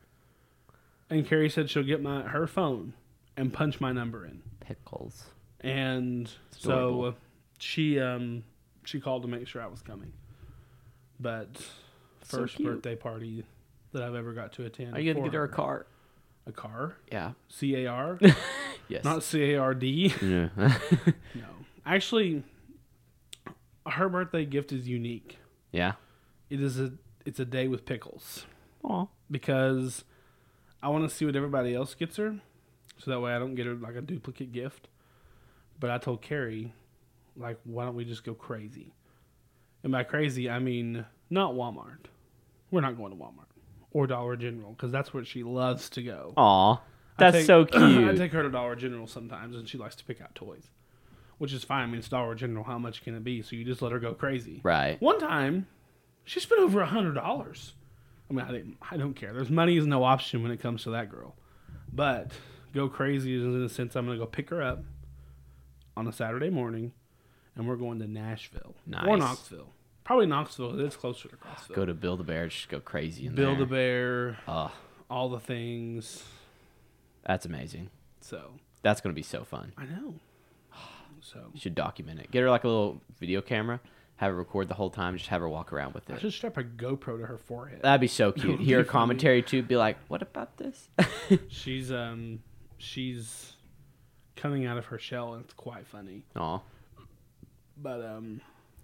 And 1.09 1.27
Carrie 1.27 1.49
said 1.49 1.69
she'll 1.69 1.83
get 1.83 2.01
my 2.01 2.21
her 2.23 2.47
phone 2.47 2.93
and 3.37 3.51
punch 3.53 3.79
my 3.81 3.91
number 3.91 4.25
in. 4.25 4.41
pickles. 4.61 5.25
And 5.59 6.29
so 6.51 6.71
adorable. 6.71 7.05
uh, 7.09 7.11
she 7.59 7.99
um 7.99 8.43
she 8.85 8.99
called 8.99 9.21
to 9.23 9.27
make 9.27 9.47
sure 9.47 9.61
I 9.61 9.67
was 9.67 9.81
coming. 9.81 10.13
But 11.19 11.61
first 12.23 12.55
cute. 12.55 12.67
birthday 12.67 12.95
party 12.95 13.45
that 13.93 14.03
I've 14.03 14.15
ever 14.15 14.33
got 14.33 14.53
to 14.53 14.65
attend. 14.65 14.95
Are 14.95 14.99
you 14.99 15.13
gonna 15.13 15.25
get 15.25 15.33
her 15.35 15.43
a 15.45 15.49
car? 15.49 15.85
A 16.45 16.51
car? 16.51 16.95
Yeah. 17.11 17.31
C 17.47 17.75
A 17.75 17.87
R? 17.87 18.19
Yes. 18.89 19.05
Not 19.05 19.23
C 19.23 19.53
A 19.53 19.57
R 19.61 19.73
D. 19.73 20.13
Yeah. 20.21 20.49
No. 21.35 21.45
Actually 21.85 22.43
her 23.87 24.09
birthday 24.09 24.45
gift 24.45 24.71
is 24.71 24.87
unique. 24.87 25.37
yeah. 25.71 25.93
It 26.49 26.61
is 26.61 26.79
a 26.79 26.93
it's 27.25 27.39
a 27.39 27.45
day 27.45 27.67
with 27.67 27.85
pickles. 27.85 28.45
Aw. 28.83 29.05
because 29.31 30.03
I 30.83 30.89
want 30.89 31.09
to 31.09 31.15
see 31.15 31.25
what 31.25 31.35
everybody 31.37 31.73
else 31.73 31.95
gets 31.95 32.17
her, 32.17 32.35
so 32.97 33.11
that 33.11 33.21
way 33.21 33.33
I 33.33 33.39
don't 33.39 33.55
get 33.55 33.65
her 33.65 33.73
like 33.75 33.95
a 33.95 34.01
duplicate 34.01 34.51
gift. 34.51 34.89
But 35.79 35.89
I 35.89 35.97
told 35.97 36.21
Carrie, 36.21 36.73
like, 37.37 37.57
why 37.63 37.85
don't 37.85 37.95
we 37.95 38.03
just 38.05 38.25
go 38.25 38.33
crazy? 38.33 38.93
And 39.83 39.91
by 39.93 40.03
crazy, 40.03 40.49
I 40.49 40.59
mean 40.59 41.05
not 41.29 41.53
Walmart. 41.53 42.05
We're 42.69 42.81
not 42.81 42.97
going 42.97 43.11
to 43.11 43.17
Walmart 43.17 43.47
or 43.93 44.07
Dollar 44.07 44.35
General 44.35 44.71
because 44.71 44.91
that's 44.91 45.13
where 45.13 45.23
she 45.23 45.43
loves 45.43 45.89
to 45.91 46.03
go. 46.03 46.33
Aw. 46.35 46.81
That's 47.17 47.37
take- 47.37 47.45
so 47.45 47.65
cute. 47.65 48.09
I 48.09 48.15
take 48.15 48.31
her 48.33 48.43
to 48.43 48.49
Dollar 48.49 48.75
General 48.75 49.07
sometimes, 49.07 49.55
and 49.55 49.67
she 49.69 49.77
likes 49.77 49.95
to 49.97 50.03
pick 50.03 50.19
out 50.21 50.33
toys, 50.35 50.67
which 51.37 51.53
is 51.53 51.63
fine. 51.63 51.83
I 51.83 51.85
mean, 51.87 51.99
it's 51.99 52.09
Dollar 52.09 52.35
General. 52.35 52.63
How 52.63 52.77
much 52.79 53.03
can 53.03 53.15
it 53.15 53.23
be? 53.23 53.41
So 53.41 53.55
you 53.55 53.63
just 53.63 53.81
let 53.81 53.91
her 53.91 53.99
go 53.99 54.13
crazy. 54.13 54.59
right. 54.63 54.99
One 55.01 55.19
time, 55.19 55.67
she 56.25 56.39
spent 56.39 56.61
over 56.61 56.81
a 56.81 56.87
hundred 56.87 57.13
dollars. 57.13 57.73
I 58.29 58.33
mean, 58.33 58.45
I 58.45 58.51
didn't. 58.51 58.77
I 58.89 58.97
don't 58.97 59.13
care. 59.13 59.31
There's 59.33 59.49
money 59.49 59.77
is 59.77 59.85
no 59.85 60.03
option 60.03 60.41
when 60.41 60.51
it 60.51 60.59
comes 60.59 60.83
to 60.83 60.89
that 60.91 61.09
girl. 61.09 61.35
But 61.91 62.31
go 62.73 62.89
crazy 62.89 63.35
is 63.35 63.43
in 63.43 63.61
the 63.61 63.69
sense 63.69 63.95
I'm 63.95 64.05
gonna 64.07 64.17
go 64.17 64.25
pick 64.25 64.49
her 64.49 64.63
up 64.63 64.83
on 65.95 66.07
a 66.07 66.11
Saturday 66.11 66.49
morning, 66.49 66.93
and 67.55 67.67
we're 67.67 67.75
going 67.75 67.99
to 67.99 68.07
Nashville 68.07 68.73
or 69.05 69.17
Knoxville. 69.17 69.69
Probably 70.03 70.25
Knoxville. 70.25 70.79
It's 70.81 70.95
closer 70.95 71.29
to 71.29 71.35
Knoxville. 71.45 71.75
Go 71.75 71.85
to 71.85 71.93
Build 71.93 72.19
a 72.19 72.23
Bear. 72.23 72.47
Just 72.47 72.69
go 72.69 72.79
crazy 72.79 73.25
in 73.27 73.35
Build 73.35 73.61
a 73.61 73.65
bear, 73.65 74.37
Oh, 74.47 74.71
all 75.09 75.29
the 75.29 75.39
things. 75.39 76.23
that's 77.25 77.45
amazing. 77.45 77.89
So 78.21 78.51
That's 78.81 78.99
gonna 79.01 79.13
be 79.13 79.21
so 79.23 79.43
fun. 79.43 79.71
I 79.77 79.85
know. 79.85 80.15
So 81.21 81.39
You 81.53 81.59
should 81.61 81.73
document 81.75 82.19
it. 82.19 82.31
Get 82.31 82.41
her 82.41 82.49
like 82.49 82.65
a 82.65 82.67
little 82.67 83.01
video 83.17 83.41
camera. 83.41 83.79
Have 84.17 84.31
her 84.31 84.37
record 84.37 84.67
the 84.67 84.73
whole 84.73 84.89
time. 84.89 85.15
Just 85.17 85.29
have 85.29 85.39
her 85.39 85.47
walk 85.47 85.71
around 85.71 85.93
with 85.93 86.09
it. 86.09 86.15
I 86.15 86.19
should 86.19 86.33
strap 86.33 86.57
a 86.57 86.63
GoPro 86.63 87.17
to 87.19 87.25
her 87.25 87.37
forehead. 87.37 87.79
That'd 87.81 88.01
be 88.01 88.07
so 88.07 88.31
cute. 88.33 88.59
Hear 88.59 88.79
funny. 88.79 88.89
commentary 88.89 89.41
too. 89.41 89.63
Be 89.63 89.77
like, 89.77 89.97
what 90.09 90.21
about 90.21 90.57
this? 90.57 90.89
She's 91.47 91.91
um 91.93 92.39
she's 92.77 93.53
coming 94.35 94.65
out 94.65 94.77
of 94.77 94.85
her 94.87 94.97
shell, 94.99 95.33
and 95.35 95.45
it's 95.45 95.53
quite 95.53 95.87
funny. 95.87 96.25
Aw. 96.35 96.59
but 97.77 98.01
um 98.03 98.41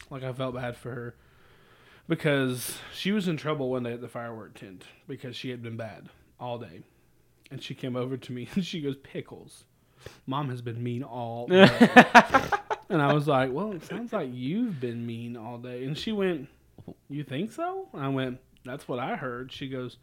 like 0.09 0.23
I 0.23 0.33
felt 0.33 0.55
bad 0.55 0.75
for 0.77 0.91
her 0.91 1.15
because 2.07 2.77
she 2.93 3.11
was 3.11 3.27
in 3.27 3.37
trouble 3.37 3.69
one 3.69 3.83
day 3.83 3.93
at 3.93 4.01
the 4.01 4.07
firework 4.07 4.55
tent 4.55 4.83
because 5.07 5.35
she 5.35 5.49
had 5.51 5.61
been 5.61 5.77
bad 5.77 6.09
all 6.39 6.57
day. 6.57 6.81
And 7.51 7.61
she 7.61 7.73
came 7.73 7.95
over 7.95 8.17
to 8.17 8.31
me 8.31 8.47
and 8.55 8.65
she 8.65 8.81
goes, 8.81 8.95
Pickles. 8.97 9.63
Mom 10.25 10.49
has 10.49 10.61
been 10.61 10.81
mean 10.81 11.03
all 11.03 11.47
day. 11.49 11.69
and 12.89 13.01
I 13.01 13.13
was 13.13 13.27
like, 13.27 13.51
Well, 13.51 13.73
it 13.73 13.83
sounds 13.83 14.13
like 14.13 14.29
you've 14.33 14.79
been 14.79 15.05
mean 15.05 15.37
all 15.37 15.57
day. 15.57 15.83
And 15.85 15.97
she 15.97 16.11
went, 16.11 16.47
You 17.09 17.23
think 17.23 17.51
so? 17.51 17.89
And 17.93 18.03
I 18.03 18.09
went, 18.09 18.39
That's 18.65 18.87
what 18.87 18.99
I 18.99 19.15
heard. 19.15 19.51
She 19.51 19.67
goes, 19.67 19.97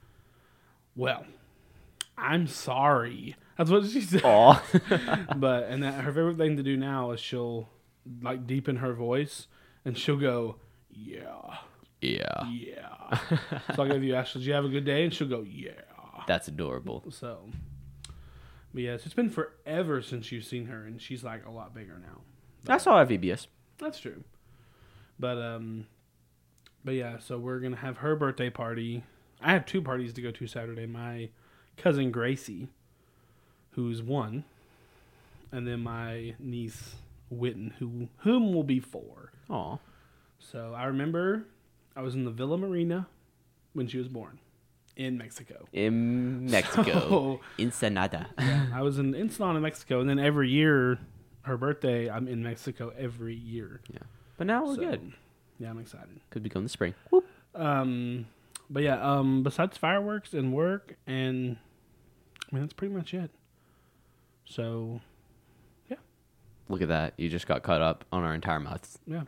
Well, 0.95 1.25
I'm 2.19 2.47
sorry. 2.47 3.37
That's 3.57 3.71
what 3.71 3.87
she 3.87 4.01
said 4.03 4.23
but 5.37 5.65
and 5.69 5.83
that 5.83 6.05
her 6.05 6.13
favorite 6.13 6.37
thing 6.37 6.57
to 6.59 6.63
do 6.63 6.77
now 6.77 7.13
is 7.13 7.21
she'll 7.21 7.69
like 8.23 8.47
deepen 8.47 8.77
her 8.77 8.93
voice 8.93 9.47
and 9.87 9.97
she'll 9.97 10.17
go 10.19 10.57
yeah. 10.91 11.57
Yeah. 12.03 12.45
yeah. 12.51 13.19
So 13.75 13.83
i'll 13.83 13.89
give 13.93 14.05
you 14.05 14.15
ask 14.15 14.35
did 14.35 14.43
you 14.43 14.53
have 14.53 14.65
a 14.67 14.69
good 14.69 14.85
day? 14.85 15.05
And 15.05 15.15
she'll 15.15 15.29
go 15.29 15.43
yeah. 15.49 15.71
That's 16.27 16.49
adorable. 16.49 17.05
so 17.11 17.49
but 18.75 18.83
yes 18.83 19.07
it's 19.07 19.15
been 19.15 19.31
forever 19.31 20.03
since 20.03 20.31
you've 20.31 20.45
seen 20.45 20.67
her 20.67 20.85
and 20.85 21.01
she's 21.01 21.25
like 21.25 21.47
a 21.47 21.51
lot 21.51 21.75
bigger 21.75 21.99
now. 21.99 22.21
That's 22.65 22.87
all 22.87 22.97
I 22.97 23.05
saw 23.07 23.13
at 23.15 23.21
VBS. 23.21 23.47
that's 23.79 23.99
true. 24.01 24.23
But 25.19 25.39
um 25.39 25.87
but 26.85 26.95
yeah 26.95 27.19
so 27.19 27.39
we're 27.39 27.61
gonna 27.61 27.77
have 27.77 27.99
her 27.99 28.17
birthday 28.17 28.51
party. 28.51 29.05
I 29.41 29.53
have 29.53 29.65
two 29.67 29.81
parties 29.83 30.13
to 30.15 30.23
go 30.23 30.31
to 30.31 30.47
saturday 30.47 30.87
my 30.87 31.29
cousin 31.77 32.11
gracie 32.11 32.69
who's 33.73 34.03
one 34.03 34.45
and 35.53 35.67
then 35.69 35.81
my 35.81 36.35
niece 36.39 36.95
witten 37.33 37.73
who 37.79 38.09
whom 38.19 38.53
will 38.55 38.63
be 38.65 38.79
four 38.81 39.33
Aw. 39.51 39.79
so 40.39 40.73
i 40.77 40.85
remember 40.85 41.45
i 41.97 42.03
was 42.03 42.15
in 42.15 42.25
the 42.25 42.31
villa 42.31 42.57
marina 42.57 43.07
when 43.73 43.87
she 43.89 43.99
was 43.99 44.09
born 44.09 44.39
in 44.97 45.19
mexico 45.19 45.67
In 45.73 46.47
Mexico. 46.51 47.41
Ensenada. 47.59 48.29
i 48.39 48.81
was 48.83 48.99
in 48.99 49.15
ensenada 49.15 49.61
mexico 49.61 50.01
and 50.01 50.09
then 50.09 50.19
every 50.19 50.49
year 50.49 50.99
her 51.43 51.57
birthday 51.57 52.09
i'm 52.09 52.29
in 52.29 52.43
mexico 52.43 52.93
every 52.97 53.35
year 53.35 53.81
Yeah. 53.93 53.99
But 54.39 54.47
now 54.47 54.65
we're 54.67 54.75
So, 54.77 54.81
good. 54.83 55.13
yeah 55.59 55.71
i'm 55.71 55.79
excited 55.79 56.21
Could 56.31 56.43
be 56.43 56.49
going 56.49 56.63
in 56.63 56.65
the 56.67 56.71
spring. 56.71 56.95
Um, 57.55 58.27
but 58.69 58.83
yeah, 58.83 59.01
um, 59.03 59.43
besides 59.43 59.79
fireworks 59.79 60.35
and 60.35 60.53
work, 60.53 60.97
and 61.07 61.57
I 62.51 62.55
mean 62.55 62.63
that's 62.63 62.75
pretty 62.75 62.93
much 62.93 63.15
it. 63.15 63.31
So 64.45 65.01
Look 66.69 66.83
at 66.83 66.89
that. 66.89 67.15
You 67.17 67.29
just 67.29 67.47
got 67.47 67.63
caught 67.63 67.81
up 67.81 68.05
on 68.13 68.25
our 68.25 68.35
entire 68.35 68.59
month 68.61 68.99
yeah, 69.07 69.23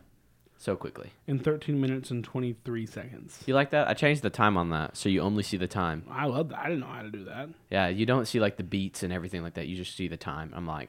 so 0.57 0.75
quickly. 0.77 1.13
in 1.27 1.39
13 1.39 1.81
minutes 1.81 2.11
and 2.11 2.25
23 2.25 2.87
seconds. 2.87 3.43
You 3.47 3.55
like 3.55 3.71
that? 3.71 3.89
I 3.89 3.95
changed 3.95 4.23
the 4.23 4.31
time 4.31 4.57
on 4.57 4.71
that 4.71 4.97
so 4.97 5.09
you 5.09 5.21
only 5.21 5.43
see 5.43 5.57
the 5.57 5.69
time. 5.69 6.05
I 6.11 6.27
love 6.27 6.49
that. 6.49 6.59
I 6.59 6.65
didn't 6.65 6.81
know 6.81 6.87
how 6.87 7.03
to 7.03 7.11
do 7.11 7.25
that. 7.25 7.49
Yeah, 7.71 7.89
you 7.89 8.07
don't 8.07 8.27
see 8.27 8.41
like 8.41 8.57
the 8.57 8.65
beats 8.65 9.03
and 9.03 9.13
everything 9.13 9.43
like 9.43 9.55
that. 9.55 9.69
You 9.69 9.77
just 9.77 9.97
see 9.97 10.09
the 10.09 10.17
time. 10.17 10.53
I'm 10.55 10.67
like, 10.67 10.89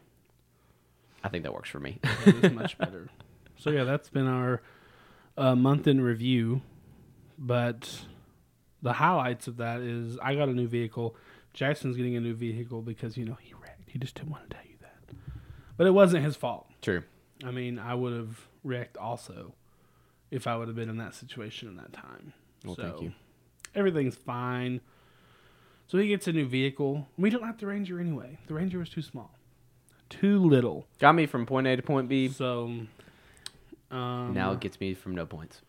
I 1.24 1.30
think 1.30 1.44
that 1.44 1.54
works 1.54 1.70
for 1.70 1.80
me. 1.80 2.00
It 2.26 2.54
much 2.56 2.78
better. 2.78 3.10
So 3.58 3.70
yeah, 3.70 3.84
that's 3.84 4.10
been 4.10 4.28
our 4.28 4.62
uh, 5.38 5.56
month 5.56 5.88
in 5.88 6.02
review. 6.02 6.62
But 7.38 8.02
the 8.82 8.94
highlights 8.94 9.48
of 9.48 9.58
that 9.58 9.82
is 9.82 10.18
I 10.22 10.36
got 10.36 10.50
a 10.50 10.54
new 10.54 10.68
vehicle. 10.68 11.16
Jackson's 11.54 11.96
getting 11.96 12.16
a 12.16 12.20
new 12.20 12.34
vehicle 12.34 12.82
because 12.82 13.18
you 13.18 13.26
know 13.26 13.38
he 13.42 13.54
wrecked. 13.54 13.90
He 13.90 14.00
just 14.00 14.16
didn't 14.16 14.32
want 14.32 14.50
to 14.50 14.56
tell 14.56 14.66
you 14.66 14.69
but 15.80 15.88
it 15.88 15.92
wasn't 15.92 16.26
his 16.26 16.36
fault. 16.36 16.68
True. 16.82 17.04
I 17.42 17.52
mean, 17.52 17.80
I 17.80 17.96
would 17.96 18.12
have 18.12 18.48
wrecked 18.66 18.98
also 18.98 19.54
if 20.30 20.46
I 20.46 20.58
would 20.58 20.68
have 20.68 20.76
been 20.76 20.90
in 20.90 20.98
that 20.98 21.16
situation 21.16 21.70
in 21.70 21.78
that 21.78 21.94
time. 21.94 22.34
Well, 22.66 22.76
so, 22.76 22.84
thank 22.84 23.02
you. 23.02 23.14
Everything's 23.74 24.16
fine. 24.16 24.82
So 25.88 25.98
he 25.98 26.10
gets 26.10 26.28
a 26.28 26.34
new 26.34 26.46
vehicle. 26.46 27.08
We 27.18 27.30
don't 27.30 27.42
like 27.42 27.60
the 27.60 27.68
Ranger 27.68 27.98
anyway. 27.98 28.40
The 28.48 28.56
Ranger 28.56 28.78
was 28.78 28.90
too 28.90 29.02
small, 29.02 29.32
too 30.10 30.44
little. 30.44 30.86
Got 31.00 31.16
me 31.16 31.26
from 31.26 31.46
point 31.46 31.66
A 31.66 31.78
to 31.78 31.82
point 31.82 32.10
B. 32.10 32.28
So 32.28 32.66
um, 33.90 34.34
now 34.34 34.52
it 34.52 34.60
gets 34.60 34.82
me 34.82 34.94
from 34.94 35.16
no 35.16 35.26
points. 35.26 35.62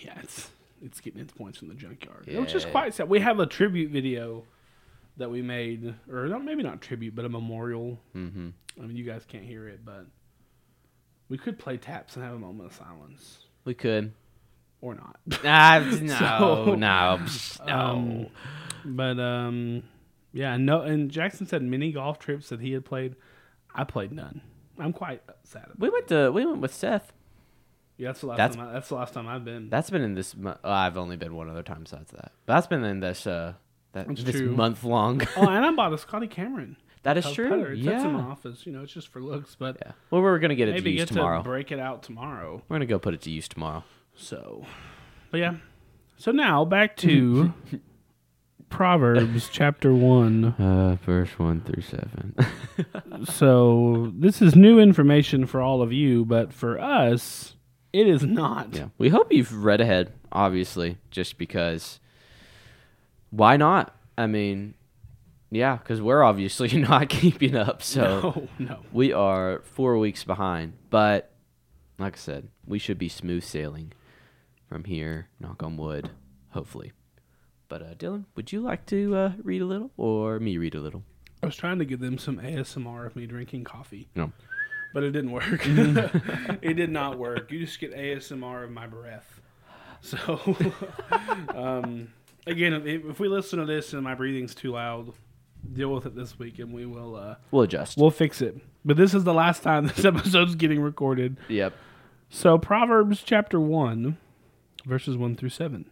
yeah, 0.00 0.18
it's 0.22 0.48
it's 0.82 1.00
getting 1.00 1.20
its 1.20 1.34
points 1.34 1.58
from 1.58 1.68
the 1.68 1.74
junkyard, 1.74 2.26
which 2.32 2.54
is 2.54 2.64
quite 2.64 2.94
sad. 2.94 3.10
We 3.10 3.20
have 3.20 3.40
a 3.40 3.46
tribute 3.46 3.90
video 3.90 4.44
that 5.18 5.30
we 5.30 5.42
made, 5.42 5.94
or 6.10 6.26
not, 6.28 6.44
maybe 6.44 6.62
not 6.62 6.80
tribute, 6.80 7.14
but 7.14 7.24
a 7.24 7.28
memorial. 7.28 8.00
Mm-hmm. 8.16 8.48
I 8.82 8.86
mean, 8.86 8.96
you 8.96 9.04
guys 9.04 9.24
can't 9.26 9.44
hear 9.44 9.68
it, 9.68 9.84
but 9.84 10.06
we 11.28 11.36
could 11.38 11.58
play 11.58 11.76
taps 11.76 12.16
and 12.16 12.24
have 12.24 12.34
a 12.34 12.38
moment 12.38 12.70
of 12.70 12.76
silence, 12.76 13.46
We 13.64 13.74
could. 13.74 14.12
or 14.80 14.94
not. 14.94 15.18
Ah, 15.44 15.80
no, 16.00 16.06
So, 16.06 16.74
no, 16.74 16.74
no. 16.76 17.26
Um, 17.72 18.26
but 18.84 19.18
um, 19.18 19.82
yeah, 20.32 20.56
no. 20.56 20.82
And 20.82 21.10
Jackson 21.10 21.46
said 21.46 21.62
many 21.62 21.92
golf 21.92 22.18
trips 22.18 22.48
that 22.50 22.60
he 22.60 22.72
had 22.72 22.84
played. 22.84 23.16
I 23.74 23.84
played 23.84 24.12
none. 24.12 24.40
I'm 24.78 24.92
quite 24.92 25.22
sad. 25.42 25.64
About 25.64 25.80
we 25.80 25.90
went 25.90 26.08
to 26.08 26.30
we 26.30 26.46
went 26.46 26.60
with 26.60 26.72
Seth. 26.72 27.12
Yeah, 27.96 28.08
that's 28.10 28.20
the 28.20 28.28
last 28.28 28.36
That's- 28.36 28.56
time. 28.56 28.68
I, 28.68 28.72
that's 28.72 28.88
the 28.88 28.94
last 28.94 29.12
time 29.14 29.26
I've 29.26 29.44
been. 29.44 29.68
That's 29.70 29.90
been 29.90 30.02
in 30.02 30.14
this. 30.14 30.36
Oh, 30.44 30.54
I've 30.62 30.96
only 30.96 31.16
been 31.16 31.34
one 31.34 31.50
other 31.50 31.64
time 31.64 31.82
besides 31.82 32.12
that. 32.12 32.30
But 32.46 32.54
that's 32.54 32.68
been 32.68 32.84
in 32.84 33.00
this 33.00 33.26
uh 33.26 33.54
that 33.92 34.06
That's 34.08 34.22
this 34.24 34.36
true. 34.36 34.54
month 34.54 34.84
long. 34.84 35.22
oh, 35.36 35.40
and 35.48 35.64
I 35.64 35.70
bought 35.72 35.92
a 35.92 35.98
Scotty 35.98 36.26
Cameron. 36.26 36.76
that 37.04 37.16
is 37.16 37.30
true. 37.32 37.48
putter. 37.48 37.72
It 37.72 37.82
sits 37.84 38.04
in 38.04 38.12
my 38.12 38.18
Yeah. 38.20 38.26
office. 38.26 38.66
You 38.66 38.72
know, 38.72 38.82
it's 38.82 38.92
just 38.92 39.08
for 39.08 39.20
looks, 39.22 39.56
but 39.58 39.76
Yeah. 39.84 39.92
Well, 40.10 40.22
we're 40.22 40.38
gonna 40.38 40.54
get 40.54 40.68
it 40.68 40.72
to 40.72 40.76
maybe 40.78 40.90
use 40.92 41.00
get 41.02 41.08
tomorrow. 41.08 41.38
to 41.38 41.44
break 41.44 41.72
it 41.72 41.78
out 41.78 42.02
tomorrow. 42.02 42.62
we're 42.68 42.74
gonna 42.76 42.86
go 42.86 42.98
put 42.98 43.14
it 43.14 43.20
to 43.22 43.30
use 43.30 43.48
tomorrow. 43.48 43.84
So, 44.14 44.64
but 45.30 45.38
yeah. 45.38 45.54
So 46.16 46.32
now 46.32 46.64
back 46.64 46.96
to 46.98 47.52
Proverbs 48.68 49.48
chapter 49.50 49.94
1. 49.94 50.44
Uh, 50.44 50.96
verse 51.04 51.38
1 51.38 51.60
through 51.62 51.82
7. 51.82 52.34
So, 53.24 54.12
this 54.16 54.40
is 54.42 54.54
new 54.54 54.78
information 54.78 55.46
for 55.46 55.60
all 55.60 55.82
of 55.82 55.92
you, 55.92 56.24
but 56.24 56.52
for 56.52 56.78
us, 56.78 57.54
it 57.92 58.06
is 58.06 58.22
not. 58.22 58.74
yeah. 58.74 58.88
We 58.98 59.08
hope 59.08 59.32
you've 59.32 59.64
read 59.64 59.80
ahead, 59.80 60.12
obviously, 60.30 60.98
just 61.10 61.38
because. 61.38 61.98
Why 63.30 63.56
not? 63.56 63.94
I 64.16 64.26
mean, 64.26 64.74
yeah, 65.50 65.76
because 65.76 66.00
we're 66.00 66.22
obviously 66.22 66.68
not 66.80 67.08
keeping 67.08 67.56
up. 67.56 67.82
So 67.82 68.48
No, 68.58 68.66
no. 68.66 68.78
we 68.92 69.12
are 69.12 69.62
four 69.64 69.98
weeks 69.98 70.24
behind. 70.24 70.74
But, 70.90 71.32
like 71.98 72.14
I 72.16 72.18
said, 72.18 72.48
we 72.66 72.78
should 72.78 72.98
be 72.98 73.08
smooth 73.08 73.44
sailing 73.44 73.92
from 74.68 74.84
here, 74.84 75.28
knock 75.40 75.62
on 75.62 75.76
wood, 75.76 76.10
hopefully. 76.50 76.92
But, 77.68 77.82
uh, 77.82 77.94
Dylan, 77.94 78.24
would 78.34 78.50
you 78.52 78.60
like 78.60 78.86
to 78.86 79.14
uh, 79.14 79.32
read 79.42 79.60
a 79.62 79.66
little 79.66 79.90
or 79.96 80.38
me 80.40 80.56
read 80.56 80.74
a 80.74 80.80
little? 80.80 81.02
I 81.42 81.46
was 81.46 81.56
trying 81.56 81.78
to 81.78 81.84
give 81.84 82.00
them 82.00 82.18
some 82.18 82.38
ASMR 82.38 83.06
of 83.06 83.14
me 83.14 83.26
drinking 83.26 83.64
coffee. 83.64 84.08
No. 84.14 84.32
But 84.94 85.04
it 85.04 85.10
didn't 85.12 85.32
work. 85.32 85.44
it 86.62 86.74
did 86.74 86.90
not 86.90 87.18
work. 87.18 87.52
You 87.52 87.64
just 87.64 87.78
get 87.78 87.94
ASMR 87.94 88.64
of 88.64 88.70
my 88.70 88.86
breath. 88.86 89.40
So, 90.00 90.56
um, 91.54 92.08
again, 92.46 92.72
if, 92.74 93.04
if 93.04 93.20
we 93.20 93.28
listen 93.28 93.58
to 93.58 93.64
this 93.66 93.92
and 93.92 94.02
my 94.02 94.14
breathing's 94.14 94.54
too 94.54 94.72
loud, 94.72 95.12
deal 95.72 95.92
with 95.92 96.06
it 96.06 96.14
this 96.14 96.38
week 96.38 96.58
and 96.58 96.72
we 96.72 96.86
will 96.86 97.16
uh, 97.16 97.34
We'll 97.50 97.62
adjust. 97.62 97.98
we'll 97.98 98.10
fix 98.10 98.40
it. 98.40 98.56
But 98.84 98.96
this 98.96 99.12
is 99.14 99.24
the 99.24 99.34
last 99.34 99.62
time 99.62 99.86
this 99.96 100.04
episode's 100.04 100.54
getting 100.54 100.80
recorded. 100.80 101.36
yep. 101.48 101.74
So 102.30 102.58
Proverbs 102.58 103.22
chapter 103.24 103.58
one, 103.58 104.18
verses 104.84 105.16
one 105.16 105.34
through 105.36 105.48
seven. 105.50 105.86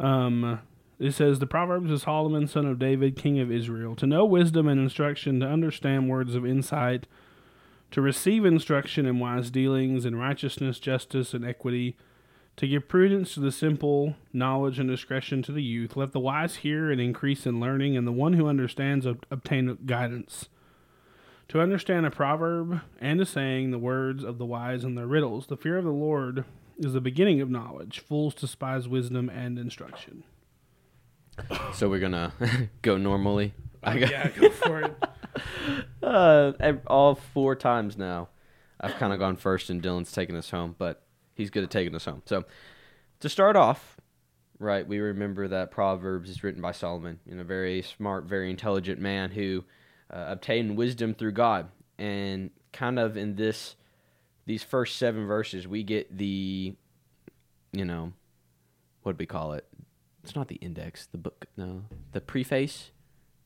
Um, 0.00 0.60
it 0.98 1.12
says 1.12 1.38
the 1.38 1.46
Proverbs 1.46 1.90
of 1.90 2.00
Solomon, 2.00 2.46
son 2.48 2.66
of 2.66 2.78
David, 2.78 3.16
king 3.16 3.38
of 3.40 3.50
Israel, 3.52 3.94
to 3.96 4.06
know 4.06 4.24
wisdom 4.24 4.66
and 4.68 4.80
instruction, 4.80 5.40
to 5.40 5.46
understand 5.46 6.08
words 6.08 6.34
of 6.34 6.46
insight, 6.46 7.06
to 7.90 8.00
receive 8.00 8.44
instruction 8.44 9.04
in 9.06 9.18
wise 9.18 9.50
dealings, 9.50 10.04
in 10.04 10.16
righteousness, 10.16 10.78
justice, 10.78 11.34
and 11.34 11.44
equity, 11.44 11.96
to 12.56 12.68
give 12.68 12.88
prudence 12.88 13.34
to 13.34 13.40
the 13.40 13.50
simple, 13.52 14.14
knowledge 14.32 14.78
and 14.78 14.88
discretion 14.88 15.42
to 15.42 15.52
the 15.52 15.62
youth. 15.62 15.96
Let 15.96 16.12
the 16.12 16.20
wise 16.20 16.56
hear 16.56 16.90
and 16.90 17.00
increase 17.00 17.46
in 17.46 17.58
learning, 17.60 17.96
and 17.96 18.06
the 18.06 18.12
one 18.12 18.34
who 18.34 18.46
understands 18.46 19.06
ob- 19.06 19.26
obtain 19.30 19.76
guidance. 19.86 20.48
To 21.48 21.60
understand 21.60 22.06
a 22.06 22.10
proverb 22.10 22.80
and 23.00 23.20
a 23.20 23.26
saying, 23.26 23.70
the 23.70 23.78
words 23.78 24.24
of 24.24 24.38
the 24.38 24.46
wise 24.46 24.82
and 24.84 24.96
their 24.96 25.06
riddles. 25.06 25.46
The 25.46 25.56
fear 25.56 25.76
of 25.78 25.84
the 25.84 25.90
Lord 25.90 26.44
is 26.78 26.92
the 26.94 27.00
beginning 27.00 27.40
of 27.40 27.50
knowledge. 27.50 27.98
Fools 28.00 28.34
despise 28.34 28.88
wisdom 28.88 29.28
and 29.28 29.58
instruction. 29.58 30.24
So 31.74 31.88
we're 31.90 31.98
going 32.00 32.12
to 32.12 32.32
go 32.82 32.96
normally. 32.96 33.52
I 33.82 33.98
got- 33.98 34.10
yeah, 34.10 34.28
go 34.28 34.50
for 34.50 34.80
it. 34.80 34.94
Uh, 36.02 36.52
all 36.86 37.14
four 37.14 37.56
times 37.56 37.96
now, 37.96 38.28
I've 38.80 38.94
kind 38.96 39.12
of 39.12 39.18
gone 39.18 39.36
first, 39.36 39.70
and 39.70 39.82
Dylan's 39.82 40.12
taking 40.12 40.36
us 40.36 40.50
home, 40.50 40.76
but 40.78 41.03
he's 41.34 41.50
good 41.50 41.64
at 41.64 41.70
taking 41.70 41.94
us 41.94 42.04
home. 42.04 42.22
So, 42.26 42.44
to 43.20 43.28
start 43.28 43.56
off, 43.56 43.96
right, 44.58 44.86
we 44.86 44.98
remember 44.98 45.48
that 45.48 45.70
Proverbs 45.70 46.30
is 46.30 46.42
written 46.42 46.60
by 46.62 46.72
Solomon, 46.72 47.20
you 47.26 47.34
know, 47.34 47.42
a 47.42 47.44
very 47.44 47.82
smart, 47.82 48.24
very 48.24 48.50
intelligent 48.50 49.00
man 49.00 49.30
who 49.30 49.64
uh, 50.12 50.26
obtained 50.28 50.76
wisdom 50.76 51.14
through 51.14 51.32
God, 51.32 51.68
and 51.98 52.50
kind 52.72 52.98
of 52.98 53.16
in 53.16 53.36
this, 53.36 53.76
these 54.46 54.62
first 54.62 54.96
seven 54.96 55.26
verses, 55.26 55.66
we 55.66 55.82
get 55.82 56.16
the, 56.16 56.74
you 57.72 57.84
know, 57.84 58.12
what 59.02 59.12
do 59.12 59.16
we 59.22 59.26
call 59.26 59.52
it? 59.52 59.66
It's 60.22 60.34
not 60.34 60.48
the 60.48 60.56
index, 60.56 61.06
the 61.06 61.18
book, 61.18 61.46
no, 61.56 61.82
the 62.12 62.20
preface. 62.20 62.90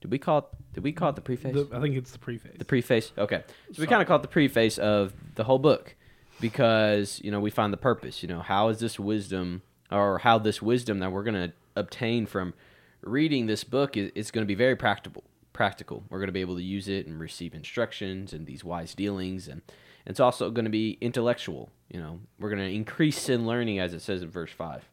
Did 0.00 0.12
we 0.12 0.18
call 0.18 0.38
it? 0.38 0.44
Did 0.74 0.84
we 0.84 0.92
call 0.92 1.10
it 1.10 1.16
the 1.16 1.20
preface? 1.20 1.54
The- 1.54 1.76
I 1.76 1.80
think 1.80 1.96
it's 1.96 2.12
the 2.12 2.20
preface. 2.20 2.56
The 2.56 2.64
preface. 2.64 3.12
Okay. 3.18 3.42
So 3.72 3.80
we 3.80 3.88
kind 3.88 4.00
of 4.00 4.06
call 4.06 4.16
it 4.16 4.22
the 4.22 4.28
preface 4.28 4.78
of 4.78 5.12
the 5.34 5.42
whole 5.42 5.58
book 5.58 5.96
because, 6.40 7.20
you 7.22 7.30
know, 7.30 7.40
we 7.40 7.50
find 7.50 7.72
the 7.72 7.78
purpose. 7.78 8.22
You 8.22 8.28
know, 8.28 8.40
how 8.40 8.68
is 8.68 8.80
this 8.80 8.98
wisdom 8.98 9.62
or 9.90 10.18
how 10.18 10.38
this 10.38 10.60
wisdom 10.60 10.98
that 11.00 11.12
we're 11.12 11.22
going 11.22 11.50
to 11.50 11.52
obtain 11.76 12.26
from 12.26 12.54
reading 13.02 13.46
this 13.46 13.64
book 13.64 13.96
is, 13.96 14.10
is 14.14 14.30
going 14.30 14.44
to 14.44 14.48
be 14.48 14.54
very 14.54 14.76
practical. 14.76 15.24
Practical. 15.52 16.04
We're 16.08 16.18
going 16.18 16.28
to 16.28 16.32
be 16.32 16.40
able 16.40 16.56
to 16.56 16.62
use 16.62 16.88
it 16.88 17.06
and 17.06 17.18
receive 17.18 17.54
instructions 17.54 18.32
and 18.32 18.46
these 18.46 18.64
wise 18.64 18.94
dealings. 18.94 19.48
And 19.48 19.62
it's 20.06 20.20
also 20.20 20.50
going 20.50 20.64
to 20.64 20.70
be 20.70 20.98
intellectual. 21.00 21.70
You 21.90 22.00
know, 22.00 22.20
we're 22.38 22.50
going 22.50 22.66
to 22.66 22.74
increase 22.74 23.28
in 23.28 23.46
learning, 23.46 23.78
as 23.78 23.94
it 23.94 24.00
says 24.00 24.22
in 24.22 24.30
verse 24.30 24.52
5. 24.52 24.88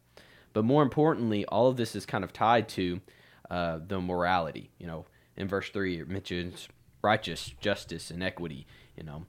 But 0.52 0.64
more 0.64 0.82
importantly, 0.82 1.44
all 1.44 1.68
of 1.68 1.76
this 1.76 1.94
is 1.94 2.06
kind 2.06 2.24
of 2.24 2.32
tied 2.32 2.66
to 2.70 3.00
uh, 3.50 3.78
the 3.86 4.00
morality. 4.00 4.70
You 4.78 4.86
know, 4.86 5.04
in 5.36 5.48
verse 5.48 5.68
three, 5.68 5.98
it 5.98 6.08
mentions 6.08 6.68
righteous 7.02 7.52
justice 7.60 8.10
and 8.10 8.22
equity. 8.22 8.66
You 8.96 9.04
know, 9.04 9.26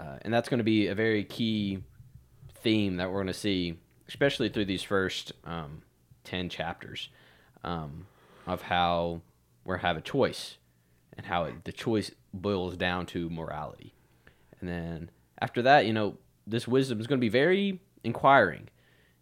uh, 0.00 0.16
and 0.22 0.32
that's 0.32 0.48
going 0.48 0.58
to 0.58 0.64
be 0.64 0.86
a 0.86 0.94
very 0.94 1.24
key 1.24 1.78
theme 2.62 2.96
that 2.96 3.08
we're 3.08 3.16
going 3.16 3.26
to 3.26 3.34
see, 3.34 3.78
especially 4.08 4.48
through 4.48 4.64
these 4.64 4.82
first 4.82 5.32
um, 5.44 5.82
ten 6.24 6.48
chapters, 6.48 7.10
um, 7.64 8.06
of 8.46 8.62
how 8.62 9.20
we 9.64 9.78
have 9.78 9.98
a 9.98 10.00
choice 10.00 10.56
and 11.16 11.26
how 11.26 11.44
it, 11.44 11.64
the 11.64 11.72
choice 11.72 12.10
boils 12.32 12.76
down 12.76 13.04
to 13.04 13.28
morality. 13.28 13.92
And 14.58 14.68
then 14.68 15.10
after 15.40 15.60
that, 15.62 15.84
you 15.84 15.92
know, 15.92 16.16
this 16.46 16.66
wisdom 16.66 16.98
is 16.98 17.06
going 17.06 17.18
to 17.18 17.24
be 17.24 17.28
very 17.28 17.80
inquiring. 18.02 18.68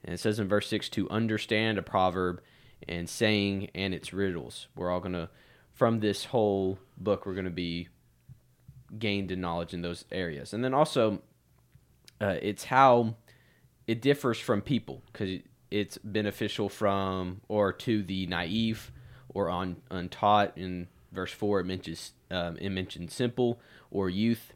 And 0.04 0.14
it 0.14 0.18
says 0.18 0.38
in 0.38 0.46
verse 0.46 0.68
6 0.68 0.88
to 0.90 1.10
understand 1.10 1.78
a 1.78 1.82
proverb 1.82 2.40
and 2.88 3.08
saying 3.08 3.70
and 3.74 3.92
its 3.92 4.12
riddles. 4.12 4.68
We're 4.76 4.90
all 4.90 5.00
going 5.00 5.12
to, 5.14 5.28
from 5.72 5.98
this 5.98 6.26
whole 6.26 6.78
book, 6.96 7.26
we're 7.26 7.34
going 7.34 7.44
to 7.46 7.50
be 7.50 7.88
gained 8.98 9.30
in 9.30 9.40
knowledge 9.40 9.74
in 9.74 9.82
those 9.82 10.04
areas. 10.12 10.52
And 10.52 10.64
then 10.64 10.74
also, 10.74 11.22
uh, 12.20 12.36
it's 12.40 12.64
how 12.64 13.14
it 13.86 14.00
differs 14.00 14.38
from 14.38 14.60
people 14.60 15.02
because 15.12 15.40
it's 15.70 15.98
beneficial 15.98 16.68
from 16.68 17.40
or 17.48 17.72
to 17.72 18.02
the 18.02 18.26
naive 18.26 18.90
or 19.28 19.48
on 19.48 19.76
untaught. 19.90 20.56
In 20.56 20.88
verse 21.12 21.32
4, 21.32 21.60
it 21.60 21.64
mentions, 21.64 22.12
um, 22.30 22.56
it 22.56 22.70
mentions 22.70 23.14
simple 23.14 23.60
or 23.90 24.08
youth, 24.08 24.54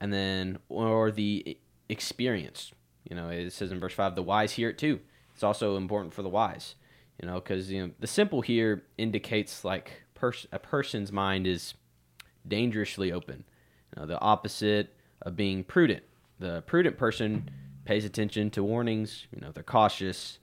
and 0.00 0.12
then 0.12 0.58
or 0.68 1.10
the 1.10 1.58
experienced. 1.88 2.72
You 3.08 3.16
know, 3.16 3.28
it 3.28 3.52
says 3.52 3.72
in 3.72 3.80
verse 3.80 3.94
5, 3.94 4.14
the 4.14 4.22
wise 4.22 4.52
hear 4.52 4.68
it 4.68 4.78
too. 4.78 5.00
It's 5.34 5.42
also 5.42 5.76
important 5.76 6.12
for 6.12 6.22
the 6.22 6.28
wise 6.28 6.74
you 7.20 7.28
know 7.28 7.34
because 7.34 7.70
you 7.70 7.86
know 7.86 7.92
the 8.00 8.06
simple 8.06 8.40
here 8.40 8.82
indicates 8.96 9.64
like 9.64 10.02
pers- 10.14 10.46
a 10.52 10.58
person's 10.58 11.12
mind 11.12 11.46
is 11.46 11.74
dangerously 12.46 13.12
open 13.12 13.44
the 13.96 14.18
opposite 14.20 14.94
of 15.22 15.36
being 15.36 15.64
prudent. 15.64 16.02
The 16.38 16.62
prudent 16.62 16.96
person 16.96 17.50
pays 17.84 18.04
attention 18.04 18.50
to 18.50 18.62
warnings 18.62 19.26
you 19.34 19.40
know 19.40 19.50
they're 19.52 19.62
cautious 19.62 20.38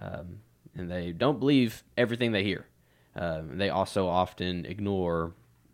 um, 0.00 0.40
and 0.76 0.90
they 0.90 1.12
don't 1.12 1.38
believe 1.38 1.82
everything 1.96 2.32
they 2.32 2.44
hear. 2.44 2.66
Um, 3.14 3.56
they 3.56 3.70
also 3.70 4.06
often 4.06 4.66
ignore 4.66 5.32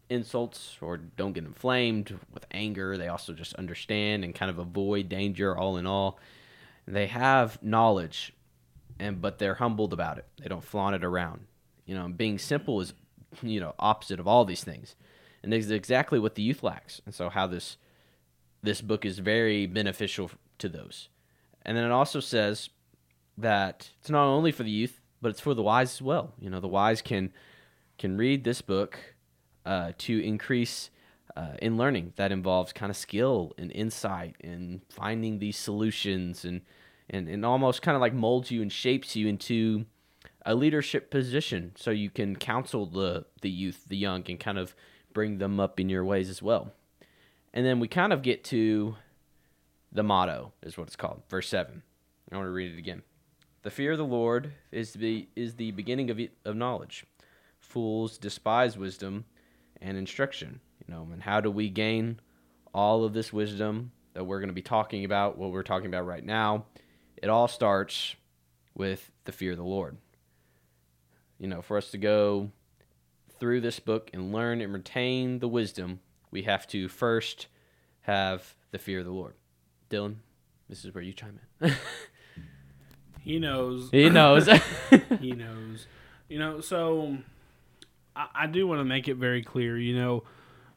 insults 0.08 0.76
or 0.80 0.96
don't 0.96 1.32
get 1.32 1.44
inflamed 1.44 2.18
with 2.32 2.46
anger. 2.52 2.96
They 2.96 3.08
also 3.08 3.32
just 3.32 3.54
understand 3.54 4.24
and 4.24 4.34
kind 4.34 4.50
of 4.50 4.58
avoid 4.58 5.08
danger 5.08 5.56
all 5.56 5.76
in 5.76 5.86
all. 5.86 6.18
They 6.86 7.06
have 7.08 7.60
knowledge 7.62 8.32
and 8.98 9.20
but 9.20 9.38
they're 9.38 9.54
humbled 9.54 9.92
about 9.92 10.18
it. 10.18 10.26
They 10.40 10.48
don't 10.48 10.64
flaunt 10.64 10.94
it 10.94 11.04
around. 11.04 11.46
You 11.86 11.96
know, 11.96 12.08
being 12.08 12.38
simple 12.38 12.80
is 12.80 12.94
you 13.42 13.60
know 13.60 13.74
opposite 13.78 14.20
of 14.20 14.28
all 14.28 14.44
these 14.44 14.62
things, 14.62 14.94
and 15.42 15.52
this 15.52 15.64
is 15.64 15.70
exactly 15.70 16.18
what 16.18 16.34
the 16.34 16.42
youth 16.42 16.62
lacks. 16.62 17.00
And 17.04 17.14
so 17.14 17.28
how 17.28 17.46
this 17.46 17.76
this 18.62 18.80
book 18.80 19.04
is 19.04 19.18
very 19.18 19.66
beneficial 19.66 20.30
to 20.58 20.68
those. 20.68 21.08
And 21.62 21.76
then 21.76 21.84
it 21.84 21.90
also 21.90 22.20
says 22.20 22.70
that 23.36 23.90
it's 24.00 24.10
not 24.10 24.26
only 24.26 24.52
for 24.52 24.62
the 24.62 24.70
youth, 24.70 25.00
but 25.20 25.30
it's 25.30 25.40
for 25.40 25.54
the 25.54 25.62
wise 25.62 25.94
as 25.94 26.02
well. 26.02 26.32
You 26.38 26.50
know, 26.50 26.60
the 26.60 26.68
wise 26.68 27.02
can 27.02 27.32
can 27.98 28.16
read 28.16 28.44
this 28.44 28.62
book 28.62 28.98
uh, 29.66 29.92
to 29.98 30.24
increase 30.24 30.90
uh, 31.36 31.54
in 31.60 31.76
learning. 31.76 32.12
That 32.16 32.32
involves 32.32 32.72
kind 32.72 32.90
of 32.90 32.96
skill 32.96 33.52
and 33.58 33.72
insight 33.72 34.36
and 34.42 34.80
finding 34.90 35.38
these 35.38 35.56
solutions 35.56 36.44
and 36.44 36.62
and, 37.10 37.28
and 37.28 37.44
almost 37.44 37.82
kind 37.82 37.94
of 37.94 38.00
like 38.00 38.14
molds 38.14 38.50
you 38.50 38.62
and 38.62 38.72
shapes 38.72 39.16
you 39.16 39.28
into 39.28 39.86
a 40.46 40.54
leadership 40.54 41.10
position 41.10 41.72
so 41.76 41.90
you 41.90 42.10
can 42.10 42.36
counsel 42.36 42.86
the, 42.86 43.24
the 43.42 43.50
youth, 43.50 43.84
the 43.88 43.96
young, 43.96 44.24
and 44.28 44.40
kind 44.40 44.58
of 44.58 44.74
bring 45.12 45.38
them 45.38 45.60
up 45.60 45.78
in 45.78 45.88
your 45.88 46.04
ways 46.04 46.28
as 46.28 46.42
well. 46.42 46.72
And 47.54 47.66
then 47.66 47.80
we 47.80 47.88
kind 47.88 48.12
of 48.12 48.22
get 48.22 48.44
to 48.44 48.96
the 49.92 50.02
motto, 50.02 50.52
is 50.62 50.76
what 50.78 50.86
it's 50.86 50.96
called, 50.96 51.22
verse 51.28 51.48
7. 51.48 51.82
I 52.30 52.36
want 52.36 52.46
to 52.46 52.50
read 52.50 52.72
it 52.72 52.78
again. 52.78 53.02
The 53.62 53.70
fear 53.70 53.92
of 53.92 53.98
the 53.98 54.04
Lord 54.04 54.52
is 54.70 54.94
the, 54.94 55.28
is 55.36 55.54
the 55.54 55.70
beginning 55.72 56.10
of, 56.10 56.18
of 56.44 56.56
knowledge. 56.56 57.04
Fools 57.60 58.16
despise 58.18 58.78
wisdom 58.78 59.24
and 59.80 59.98
instruction. 59.98 60.60
You 60.86 60.94
know, 60.94 61.08
and 61.12 61.22
how 61.22 61.40
do 61.40 61.50
we 61.50 61.68
gain 61.68 62.20
all 62.74 63.04
of 63.04 63.12
this 63.12 63.32
wisdom 63.32 63.92
that 64.14 64.24
we're 64.24 64.40
going 64.40 64.48
to 64.48 64.54
be 64.54 64.62
talking 64.62 65.04
about, 65.04 65.36
what 65.38 65.52
we're 65.52 65.62
talking 65.62 65.86
about 65.86 66.06
right 66.06 66.24
now? 66.24 66.64
It 67.22 67.28
all 67.28 67.48
starts 67.48 68.16
with 68.74 69.10
the 69.24 69.32
fear 69.32 69.52
of 69.52 69.58
the 69.58 69.64
Lord. 69.64 69.96
you 71.38 71.48
know, 71.48 71.60
for 71.60 71.76
us 71.76 71.90
to 71.90 71.98
go 71.98 72.50
through 73.42 73.60
this 73.60 73.80
book 73.80 74.08
and 74.12 74.32
learn 74.32 74.60
and 74.60 74.72
retain 74.72 75.40
the 75.40 75.48
wisdom, 75.48 75.98
we 76.30 76.42
have 76.42 76.64
to 76.64 76.86
first 76.86 77.48
have 78.02 78.54
the 78.70 78.78
fear 78.78 79.00
of 79.00 79.04
the 79.04 79.10
Lord. 79.10 79.34
Dylan, 79.90 80.14
this 80.68 80.84
is 80.84 80.94
where 80.94 81.02
you 81.02 81.12
chime 81.12 81.40
in. 81.60 81.74
He 83.24 83.38
knows. 83.40 83.88
he 83.90 84.08
knows. 84.10 84.48
he 85.20 85.32
knows. 85.32 85.86
You 86.28 86.38
know, 86.38 86.60
so 86.60 87.18
I, 88.16 88.26
I 88.34 88.46
do 88.46 88.66
want 88.66 88.80
to 88.80 88.84
make 88.84 89.06
it 89.08 89.14
very 89.16 89.42
clear. 89.42 89.76
You 89.78 89.96
know, 89.96 90.24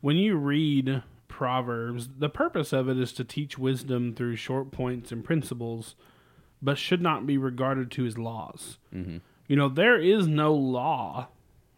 when 0.01 0.15
you 0.15 0.35
read 0.35 1.01
Proverbs, 1.27 2.09
the 2.17 2.29
purpose 2.29 2.71
of 2.73 2.87
it 2.89 2.97
is 2.99 3.13
to 3.13 3.23
teach 3.23 3.57
wisdom 3.59 4.13
through 4.13 4.35
short 4.37 4.71
points 4.71 5.11
and 5.11 5.23
principles, 5.23 5.95
but 6.61 6.77
should 6.79 7.01
not 7.01 7.25
be 7.27 7.37
regarded 7.37 7.89
to 7.91 8.05
as 8.05 8.17
laws. 8.17 8.77
Mhm. 8.93 9.21
You 9.47 9.55
know, 9.55 9.69
there 9.69 9.99
is 9.99 10.27
no 10.27 10.53
law 10.53 11.29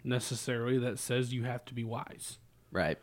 necessarily 0.03 0.77
that 0.79 0.99
says 0.99 1.33
you 1.33 1.43
have 1.43 1.65
to 1.65 1.73
be 1.73 1.83
wise. 1.83 2.37
right. 2.71 2.97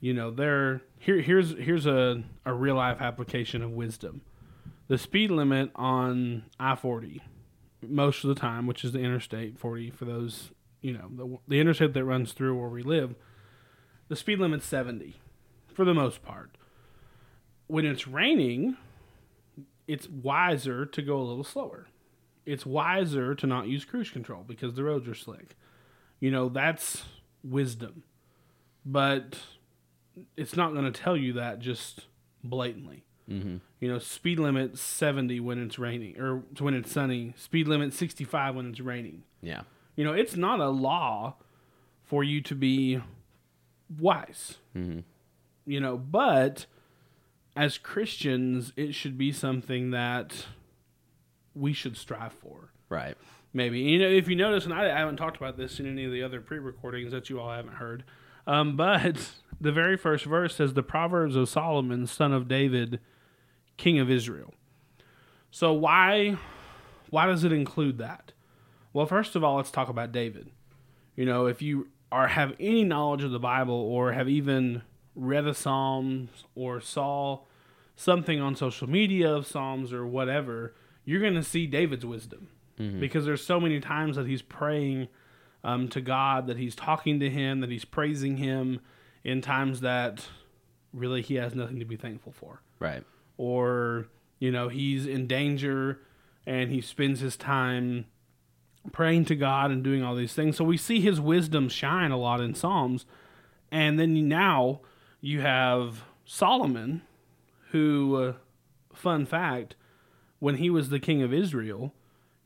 You 0.00 0.14
know, 0.14 0.30
there 0.30 0.82
here 0.98 1.20
here's 1.20 1.56
here's 1.58 1.84
a, 1.84 2.22
a 2.44 2.54
real 2.54 2.76
life 2.76 3.00
application 3.00 3.62
of 3.62 3.72
wisdom. 3.72 4.20
The 4.86 4.96
speed 4.96 5.32
limit 5.32 5.70
on 5.74 6.44
I 6.60 6.76
forty, 6.76 7.20
most 7.82 8.22
of 8.22 8.28
the 8.28 8.36
time, 8.36 8.68
which 8.68 8.84
is 8.84 8.92
the 8.92 9.00
interstate 9.00 9.58
forty 9.58 9.90
for 9.90 10.04
those 10.04 10.52
you 10.80 10.92
know 10.92 11.08
the 11.10 11.38
the 11.48 11.60
interstate 11.60 11.94
that 11.94 12.04
runs 12.04 12.32
through 12.32 12.56
where 12.58 12.68
we 12.68 12.84
live, 12.84 13.16
the 14.06 14.14
speed 14.14 14.38
limit's 14.38 14.66
seventy, 14.66 15.16
for 15.74 15.84
the 15.84 15.94
most 15.94 16.22
part. 16.22 16.50
When 17.66 17.84
it's 17.84 18.06
raining, 18.06 18.76
it's 19.88 20.08
wiser 20.08 20.86
to 20.86 21.02
go 21.02 21.18
a 21.18 21.24
little 21.24 21.42
slower. 21.42 21.88
It's 22.46 22.64
wiser 22.64 23.34
to 23.34 23.46
not 23.48 23.66
use 23.66 23.84
cruise 23.84 24.10
control 24.10 24.44
because 24.46 24.74
the 24.74 24.84
roads 24.84 25.08
are 25.08 25.14
slick. 25.14 25.56
You 26.20 26.30
know 26.30 26.48
that's 26.48 27.04
wisdom, 27.44 28.02
but 28.84 29.38
it's 30.36 30.56
not 30.56 30.72
going 30.72 30.90
to 30.90 31.00
tell 31.00 31.16
you 31.16 31.34
that 31.34 31.60
just 31.60 32.06
blatantly. 32.42 33.04
Mm-hmm. 33.30 33.56
You 33.80 33.92
know, 33.92 33.98
speed 33.98 34.38
limit 34.38 34.78
70 34.78 35.40
when 35.40 35.62
it's 35.62 35.78
raining 35.78 36.18
or 36.18 36.42
when 36.58 36.74
it's 36.74 36.90
sunny, 36.90 37.34
speed 37.36 37.68
limit 37.68 37.92
65 37.92 38.54
when 38.56 38.70
it's 38.70 38.80
raining. 38.80 39.22
Yeah. 39.42 39.62
You 39.96 40.04
know, 40.04 40.12
it's 40.12 40.36
not 40.36 40.60
a 40.60 40.68
law 40.68 41.36
for 42.04 42.24
you 42.24 42.40
to 42.42 42.54
be 42.54 43.00
wise. 43.98 44.56
Mm-hmm. 44.76 45.00
You 45.66 45.80
know, 45.80 45.96
but 45.98 46.66
as 47.54 47.76
Christians, 47.76 48.72
it 48.76 48.94
should 48.94 49.18
be 49.18 49.32
something 49.32 49.90
that 49.90 50.46
we 51.54 51.72
should 51.72 51.96
strive 51.96 52.32
for. 52.32 52.70
Right. 52.88 53.16
Maybe. 53.52 53.80
You 53.80 53.98
know, 53.98 54.08
if 54.08 54.28
you 54.28 54.36
notice, 54.36 54.64
and 54.64 54.74
I, 54.74 54.98
haven't 54.98 55.16
talked 55.16 55.36
about 55.36 55.56
this 55.56 55.80
in 55.80 55.86
any 55.86 56.04
of 56.04 56.12
the 56.12 56.22
other 56.22 56.40
pre 56.40 56.58
recordings 56.58 57.12
that 57.12 57.30
you 57.30 57.40
all 57.40 57.50
haven't 57.50 57.74
heard, 57.74 58.04
um, 58.46 58.76
but 58.76 59.32
the 59.60 59.72
very 59.72 59.96
first 59.96 60.24
verse 60.24 60.56
says, 60.56 60.74
The 60.74 60.82
Proverbs 60.82 61.36
of 61.36 61.48
Solomon, 61.48 62.06
son 62.06 62.32
of 62.32 62.48
David, 62.48 63.00
king 63.76 63.98
of 63.98 64.10
Israel. 64.10 64.52
So 65.50 65.72
why 65.72 66.36
why 67.10 67.26
does 67.26 67.44
it 67.44 67.52
include 67.52 67.98
that? 67.98 68.32
Well, 68.92 69.06
first 69.06 69.34
of 69.34 69.42
all, 69.42 69.56
let's 69.56 69.70
talk 69.70 69.88
about 69.88 70.12
David. 70.12 70.50
You 71.16 71.24
know, 71.24 71.46
if 71.46 71.62
you 71.62 71.88
are 72.12 72.28
have 72.28 72.54
any 72.60 72.84
knowledge 72.84 73.24
of 73.24 73.30
the 73.30 73.38
Bible 73.38 73.74
or 73.74 74.12
have 74.12 74.28
even 74.28 74.82
read 75.14 75.44
the 75.44 75.54
Psalms 75.54 76.44
or 76.54 76.80
saw 76.80 77.40
something 77.96 78.40
on 78.40 78.54
social 78.54 78.88
media 78.88 79.34
of 79.34 79.46
Psalms 79.46 79.92
or 79.92 80.06
whatever, 80.06 80.74
you're 81.04 81.20
going 81.20 81.34
to 81.34 81.42
see 81.42 81.66
David's 81.66 82.06
wisdom 82.06 82.48
because 82.78 83.24
there's 83.24 83.44
so 83.44 83.58
many 83.58 83.80
times 83.80 84.16
that 84.16 84.26
he's 84.26 84.42
praying 84.42 85.08
um, 85.64 85.88
to 85.88 86.00
God, 86.00 86.46
that 86.46 86.56
he's 86.56 86.74
talking 86.76 87.18
to 87.20 87.28
Him, 87.28 87.60
that 87.60 87.70
he's 87.70 87.84
praising 87.84 88.36
Him 88.36 88.80
in 89.24 89.40
times 89.40 89.80
that 89.80 90.26
really 90.92 91.20
he 91.22 91.34
has 91.34 91.54
nothing 91.54 91.78
to 91.80 91.84
be 91.84 91.96
thankful 91.96 92.32
for 92.32 92.62
Right. 92.78 93.02
or 93.36 94.06
you 94.38 94.50
know 94.50 94.68
he's 94.68 95.04
in 95.06 95.26
danger 95.26 96.00
and 96.46 96.70
he 96.70 96.80
spends 96.80 97.20
his 97.20 97.36
time 97.36 98.06
praying 98.92 99.24
to 99.26 99.36
God 99.36 99.70
and 99.70 99.82
doing 99.84 100.02
all 100.02 100.14
these 100.14 100.32
things. 100.32 100.56
So 100.56 100.64
we 100.64 100.76
see 100.78 101.00
his 101.00 101.20
wisdom 101.20 101.68
shine 101.68 102.10
a 102.10 102.16
lot 102.16 102.40
in 102.40 102.54
Psalms. 102.54 103.04
And 103.70 103.98
then 103.98 104.28
now 104.28 104.80
you 105.20 105.40
have 105.42 106.04
Solomon 106.24 107.02
who 107.72 108.16
uh, 108.16 108.32
fun 108.94 109.26
fact 109.26 109.74
when 110.38 110.54
he 110.56 110.70
was 110.70 110.88
the 110.88 111.00
king 111.00 111.20
of 111.22 111.34
Israel, 111.34 111.92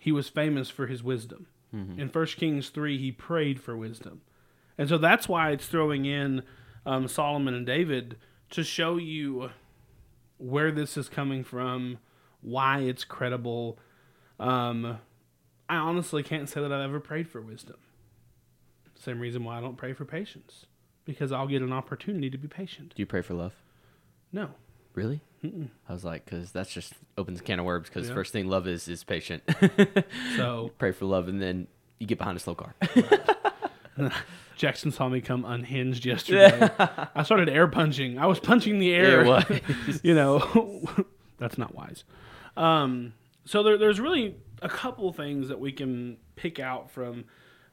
he 0.02 0.10
was 0.10 0.28
famous 0.28 0.68
for 0.68 0.88
his 0.88 1.00
wisdom. 1.00 1.46
In 1.72 2.08
1 2.08 2.26
Kings 2.26 2.68
3 2.70 2.98
he 2.98 3.12
prayed 3.12 3.60
for 3.60 3.76
wisdom. 3.76 4.20
And 4.76 4.88
so 4.88 4.98
that's 4.98 5.28
why 5.28 5.52
it's 5.52 5.66
throwing 5.66 6.04
in 6.06 6.42
um, 6.84 7.06
Solomon 7.06 7.54
and 7.54 7.64
David 7.64 8.16
to 8.50 8.64
show 8.64 8.96
you 8.96 9.50
where 10.38 10.72
this 10.72 10.96
is 10.96 11.08
coming 11.08 11.44
from, 11.44 11.98
why 12.40 12.80
it's 12.80 13.04
credible. 13.04 13.78
Um, 14.40 14.98
I 15.68 15.76
honestly 15.76 16.22
can't 16.24 16.48
say 16.48 16.60
that 16.60 16.72
I've 16.72 16.80
ever 16.90 16.98
prayed 17.00 17.28
for 17.28 17.40
wisdom. 17.40 17.76
Same 18.98 19.20
reason 19.20 19.44
why 19.44 19.56
I 19.56 19.60
don't 19.60 19.76
pray 19.76 19.92
for 19.92 20.04
patience, 20.04 20.66
because 21.04 21.30
I'll 21.32 21.46
get 21.46 21.62
an 21.62 21.72
opportunity 21.72 22.28
to 22.28 22.38
be 22.38 22.48
patient. 22.48 22.92
Do 22.96 23.00
you 23.02 23.06
pray 23.06 23.22
for 23.22 23.34
love? 23.34 23.54
No, 24.32 24.50
Really? 24.94 25.20
I 25.44 25.92
was 25.92 26.05
like, 26.05 26.24
because 26.24 26.52
that's 26.52 26.72
just 26.72 26.92
opens 27.18 27.40
a 27.40 27.42
can 27.42 27.59
of 27.59 27.64
worms. 27.64 27.88
Because 27.88 28.09
Yeah. 28.09 28.14
first 28.14 28.33
thing 28.33 28.48
love 28.48 28.66
is 28.68 28.87
is 28.88 29.02
patient. 29.05 29.42
so 30.37 30.70
Pray 30.78 30.92
for 30.92 31.05
love, 31.07 31.28
and 31.28 31.40
then 31.42 31.66
you 31.98 32.07
get 32.07 32.18
behind 32.18 32.37
a 32.37 32.40
slow 32.40 32.55
car. 32.55 32.74
Jackson 34.57 34.92
saw 34.92 35.09
me 35.09 35.20
come 35.20 35.44
unhinged 35.44 36.05
yesterday. 36.05 36.70
I 37.14 37.22
started 37.24 37.48
air 37.48 37.66
punching. 37.66 38.18
I 38.18 38.26
was 38.26 38.38
punching 38.38 38.78
the 38.78 38.94
air. 38.94 39.24
You 40.02 40.14
know, 40.14 40.85
that's 41.38 41.59
not 41.59 41.74
wise. 41.74 42.05
Um, 42.57 43.14
so 43.44 43.62
there, 43.62 43.76
there's 43.78 43.98
really 43.98 44.37
a 44.61 44.68
couple 44.68 45.12
things 45.12 45.48
that 45.48 45.59
we 45.59 45.72
can 45.72 46.18
pick 46.37 46.61
out 46.61 46.90
from 46.90 47.24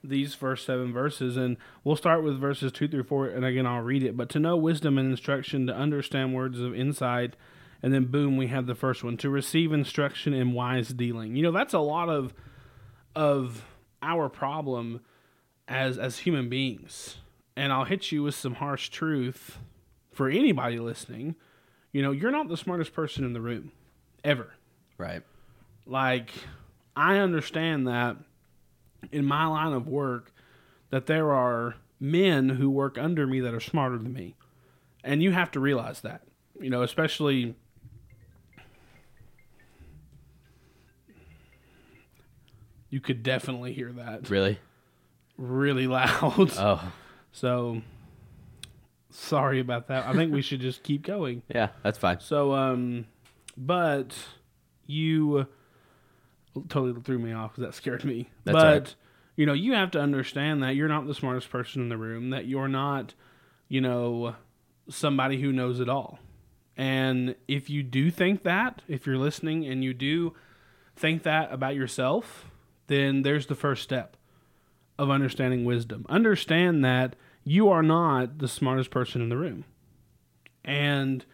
these 0.03 0.33
first 0.33 0.65
seven 0.65 0.91
verses, 0.93 1.37
and 1.37 1.57
we'll 1.83 1.95
start 1.97 2.23
with 2.23 2.39
verses 2.39 2.71
two 2.71 2.87
through 2.87 3.03
four. 3.03 3.27
And 3.27 3.45
again, 3.45 3.67
I'll 3.67 3.81
read 3.81 4.01
it. 4.03 4.17
But 4.17 4.29
to 4.29 4.39
know 4.39 4.55
wisdom 4.57 4.97
and 4.97 5.11
instruction, 5.11 5.67
to 5.67 5.75
understand 5.75 6.33
words 6.33 6.59
of 6.59 6.73
insight, 6.73 7.35
and 7.81 7.93
then 7.93 8.05
boom, 8.05 8.37
we 8.37 8.47
have 8.47 8.65
the 8.65 8.75
first 8.75 9.03
one: 9.03 9.17
to 9.17 9.29
receive 9.29 9.71
instruction 9.71 10.33
in 10.33 10.53
wise 10.53 10.89
dealing. 10.89 11.35
You 11.35 11.43
know, 11.43 11.51
that's 11.51 11.73
a 11.73 11.79
lot 11.79 12.09
of 12.09 12.33
of 13.15 13.65
our 14.01 14.29
problem 14.29 15.01
as 15.67 15.97
as 15.97 16.19
human 16.19 16.49
beings. 16.49 17.17
And 17.55 17.73
I'll 17.73 17.85
hit 17.85 18.11
you 18.11 18.23
with 18.23 18.35
some 18.35 18.55
harsh 18.55 18.89
truth 18.89 19.57
for 20.13 20.29
anybody 20.29 20.79
listening. 20.79 21.35
You 21.91 22.01
know, 22.01 22.11
you're 22.11 22.31
not 22.31 22.47
the 22.47 22.57
smartest 22.57 22.93
person 22.93 23.25
in 23.25 23.33
the 23.33 23.41
room 23.41 23.71
ever. 24.23 24.53
right. 24.97 25.23
Like 25.85 26.31
I 26.95 27.17
understand 27.17 27.87
that 27.87 28.17
in 29.11 29.25
my 29.25 29.45
line 29.45 29.73
of 29.73 29.87
work 29.87 30.31
that 30.89 31.05
there 31.05 31.31
are 31.31 31.75
men 31.99 32.49
who 32.49 32.69
work 32.69 32.97
under 32.97 33.25
me 33.27 33.39
that 33.41 33.53
are 33.53 33.59
smarter 33.59 33.97
than 33.97 34.13
me. 34.13 34.35
And 35.03 35.23
you 35.23 35.31
have 35.31 35.51
to 35.51 35.59
realize 35.59 36.01
that. 36.01 36.21
You 36.59 36.69
know, 36.69 36.81
especially 36.83 37.55
you 42.89 42.99
could 42.99 43.23
definitely 43.23 43.73
hear 43.73 43.91
that 43.93 44.29
Really? 44.29 44.59
really 45.37 45.87
loud. 45.87 46.51
Oh, 46.57 46.91
So 47.31 47.81
sorry 49.11 49.59
about 49.59 49.87
that. 49.87 50.05
I 50.07 50.13
think 50.13 50.33
we 50.33 50.41
should 50.41 50.59
just 50.61 50.83
keep 50.83 51.03
going. 51.03 51.43
yeah. 51.53 51.69
That's 51.83 51.97
fine. 51.97 52.19
So 52.19 52.53
um 52.53 53.05
but 53.57 54.15
you 54.87 55.47
totally 56.69 56.99
threw 57.01 57.19
me 57.19 57.31
off 57.31 57.55
cuz 57.55 57.63
that 57.63 57.73
scared 57.75 58.03
me. 58.03 58.29
That's 58.43 58.53
but 58.55 58.81
right. 58.83 58.95
you 59.35 59.45
know, 59.45 59.53
you 59.53 59.73
have 59.73 59.91
to 59.91 59.99
understand 60.01 60.63
that 60.63 60.75
you're 60.75 60.87
not 60.87 61.05
the 61.07 61.13
smartest 61.13 61.49
person 61.49 61.81
in 61.81 61.89
the 61.89 61.97
room, 61.97 62.31
that 62.31 62.45
you're 62.47 62.67
not, 62.67 63.13
you 63.67 63.81
know, 63.81 64.35
somebody 64.89 65.39
who 65.41 65.51
knows 65.51 65.79
it 65.79 65.89
all. 65.89 66.19
And 66.75 67.35
if 67.47 67.69
you 67.69 67.83
do 67.83 68.09
think 68.09 68.43
that, 68.43 68.81
if 68.87 69.05
you're 69.05 69.17
listening 69.17 69.65
and 69.65 69.83
you 69.83 69.93
do 69.93 70.33
think 70.95 71.23
that 71.23 71.51
about 71.51 71.75
yourself, 71.75 72.48
then 72.89 73.21
there's 73.21 73.47
the 73.47 73.55
first 73.55 73.81
step 73.81 74.17
of 74.97 75.09
understanding 75.09 75.63
wisdom. 75.63 76.05
Understand 76.09 76.83
that 76.83 77.15
you 77.45 77.69
are 77.69 77.81
not 77.81 78.39
the 78.39 78.47
smartest 78.47 78.91
person 78.91 79.21
in 79.21 79.29
the 79.29 79.37
room. 79.37 79.63
And 80.65 81.25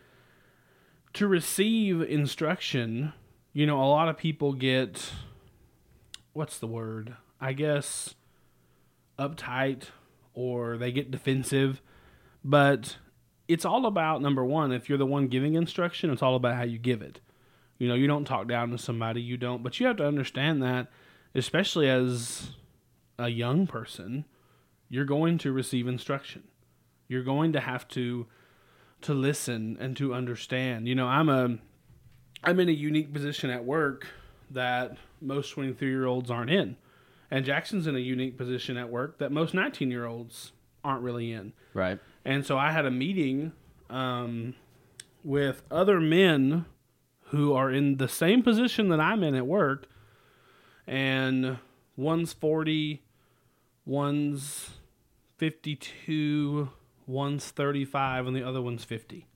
to 1.13 1.27
receive 1.27 2.01
instruction, 2.01 3.13
you 3.53 3.65
know, 3.65 3.81
a 3.81 3.89
lot 3.89 4.07
of 4.07 4.17
people 4.17 4.53
get 4.53 5.11
what's 6.33 6.59
the 6.59 6.67
word? 6.67 7.15
I 7.41 7.53
guess 7.53 8.13
uptight 9.17 9.85
or 10.33 10.77
they 10.77 10.91
get 10.91 11.09
defensive. 11.09 11.81
But 12.43 12.97
it's 13.47 13.65
all 13.65 13.85
about 13.85 14.21
number 14.21 14.43
one, 14.43 14.71
if 14.71 14.89
you're 14.89 14.97
the 14.97 15.05
one 15.05 15.27
giving 15.27 15.55
instruction, 15.55 16.11
it's 16.11 16.21
all 16.21 16.35
about 16.35 16.55
how 16.55 16.63
you 16.63 16.77
give 16.77 17.01
it. 17.01 17.19
You 17.77 17.87
know, 17.87 17.95
you 17.95 18.07
don't 18.07 18.25
talk 18.25 18.47
down 18.47 18.71
to 18.71 18.77
somebody, 18.77 19.21
you 19.21 19.37
don't, 19.37 19.63
but 19.63 19.79
you 19.79 19.87
have 19.87 19.97
to 19.97 20.07
understand 20.07 20.61
that, 20.63 20.87
especially 21.35 21.89
as 21.89 22.51
a 23.19 23.29
young 23.29 23.67
person, 23.67 24.25
you're 24.89 25.05
going 25.05 25.37
to 25.39 25.51
receive 25.51 25.87
instruction. 25.87 26.43
You're 27.07 27.23
going 27.23 27.53
to 27.53 27.59
have 27.59 27.87
to 27.89 28.25
to 29.01 29.13
listen 29.13 29.77
and 29.79 29.95
to 29.97 30.13
understand. 30.13 30.87
You 30.87 30.95
know, 30.95 31.07
I'm 31.07 31.29
a 31.29 31.57
I'm 32.43 32.59
in 32.59 32.69
a 32.69 32.73
unique 32.73 33.13
position 33.13 33.49
at 33.49 33.63
work 33.63 34.07
that 34.51 34.97
most 35.21 35.49
23 35.51 35.87
year 35.87 36.05
olds 36.05 36.31
aren't 36.31 36.49
in. 36.49 36.77
And 37.31 37.43
Jackson's 37.43 37.87
in 37.87 37.95
a 37.95 37.99
unique 37.99 38.37
position 38.37 38.77
at 38.77 38.89
work 38.89 39.17
that 39.17 39.31
most 39.31 39.53
19 39.53 39.91
year 39.91 40.05
olds 40.05 40.53
aren't 40.83 41.01
really 41.01 41.31
in. 41.31 41.53
Right. 41.73 41.99
And 42.23 42.45
so 42.45 42.57
I 42.57 42.71
had 42.71 42.85
a 42.85 42.91
meeting 42.91 43.51
um, 43.89 44.55
with 45.23 45.63
other 45.69 45.99
men 45.99 46.65
who 47.29 47.53
are 47.53 47.71
in 47.71 47.97
the 47.97 48.07
same 48.07 48.43
position 48.43 48.89
that 48.89 48.99
I'm 48.99 49.23
in 49.23 49.35
at 49.35 49.47
work. 49.47 49.87
And 50.87 51.57
one's 51.95 52.33
40, 52.33 53.03
one's 53.85 54.71
52, 55.37 56.69
one's 57.07 57.49
35, 57.51 58.27
and 58.27 58.35
the 58.35 58.43
other 58.43 58.61
one's 58.61 58.83
50. 58.83 59.27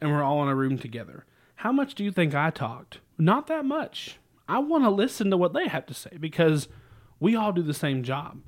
And 0.00 0.10
we're 0.10 0.22
all 0.22 0.42
in 0.42 0.48
a 0.48 0.54
room 0.54 0.78
together. 0.78 1.24
How 1.56 1.72
much 1.72 1.94
do 1.94 2.04
you 2.04 2.12
think 2.12 2.34
I 2.34 2.50
talked? 2.50 3.00
Not 3.18 3.46
that 3.46 3.64
much. 3.64 4.18
I 4.48 4.58
want 4.58 4.84
to 4.84 4.90
listen 4.90 5.30
to 5.30 5.36
what 5.36 5.52
they 5.52 5.68
have 5.68 5.86
to 5.86 5.94
say 5.94 6.16
because 6.20 6.68
we 7.18 7.34
all 7.34 7.52
do 7.52 7.62
the 7.62 7.74
same 7.74 8.02
job. 8.02 8.40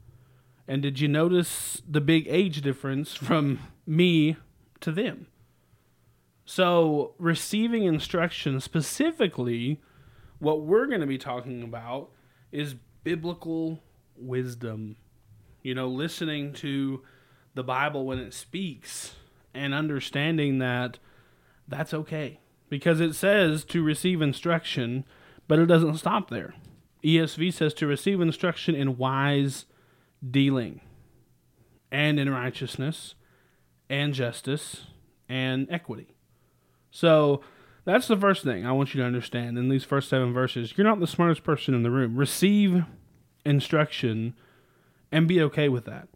And 0.67 0.83
did 0.83 1.01
you 1.01 1.09
notice 1.09 1.83
the 1.89 2.01
big 2.01 2.27
age 2.29 2.61
difference 2.61 3.15
from 3.15 3.61
me 3.87 4.37
to 4.81 4.93
them? 4.93 5.27
So, 6.45 7.15
receiving 7.19 7.85
instruction 7.85 8.61
specifically, 8.61 9.81
what 10.39 10.63
we're 10.63 10.87
going 10.87 11.01
to 11.01 11.07
be 11.07 11.19
talking 11.19 11.63
about 11.63 12.11
is 12.53 12.75
biblical 13.05 13.81
wisdom. 14.17 14.97
You 15.63 15.75
know, 15.75 15.89
listening 15.89 16.53
to 16.55 17.03
the 17.55 17.65
Bible 17.65 18.07
when 18.07 18.19
it 18.19 18.33
speaks 18.33 19.17
and 19.53 19.75
understanding 19.75 20.59
that 20.59 20.99
that's 21.67 21.93
okay 21.93 22.41
because 22.69 23.01
it 23.01 23.15
says 23.15 23.65
to 23.65 23.83
receive 23.83 24.23
instruction, 24.23 25.05
but 25.47 25.59
it 25.59 25.67
doesn't 25.67 25.99
stop 25.99 26.31
there. 26.31 26.55
ESV 27.05 27.53
says 27.53 27.75
to 27.75 27.87
receive 27.87 28.21
instruction 28.21 28.75
in 28.75 28.97
wise 28.97 29.67
dealing 30.29 30.81
and 31.91 32.19
in 32.19 32.31
righteousness 32.31 33.15
and 33.89 34.15
justice 34.15 34.87
and 35.29 35.67
equity. 35.71 36.15
So 36.91 37.43
that's 37.89 38.07
the 38.07 38.19
first 38.19 38.45
thing 38.45 38.67
I 38.67 38.73
want 38.73 38.93
you 38.93 39.01
to 39.01 39.07
understand 39.07 39.57
in 39.57 39.71
these 39.71 39.83
first 39.83 40.11
seven 40.11 40.35
verses. 40.35 40.75
You're 40.77 40.87
not 40.87 41.01
the 41.01 41.07
smartest 41.07 41.43
person 41.43 41.73
in 41.73 41.83
the 41.83 41.91
room. 41.91 42.17
Receive 42.17 42.85
instruction 43.47 44.35
and 45.11 45.27
be 45.27 45.41
okay 45.41 45.71
with 45.71 45.87
that. 45.87 46.09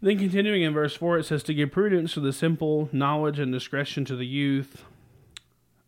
Then 0.00 0.18
continuing 0.18 0.62
in 0.62 0.72
verse 0.72 0.96
4, 0.96 1.18
it 1.18 1.24
says, 1.26 1.42
To 1.42 1.52
give 1.52 1.70
prudence 1.70 2.14
to 2.14 2.20
the 2.20 2.32
simple, 2.32 2.88
knowledge 2.92 3.38
and 3.38 3.52
discretion 3.52 4.06
to 4.06 4.16
the 4.16 4.26
youth. 4.26 4.84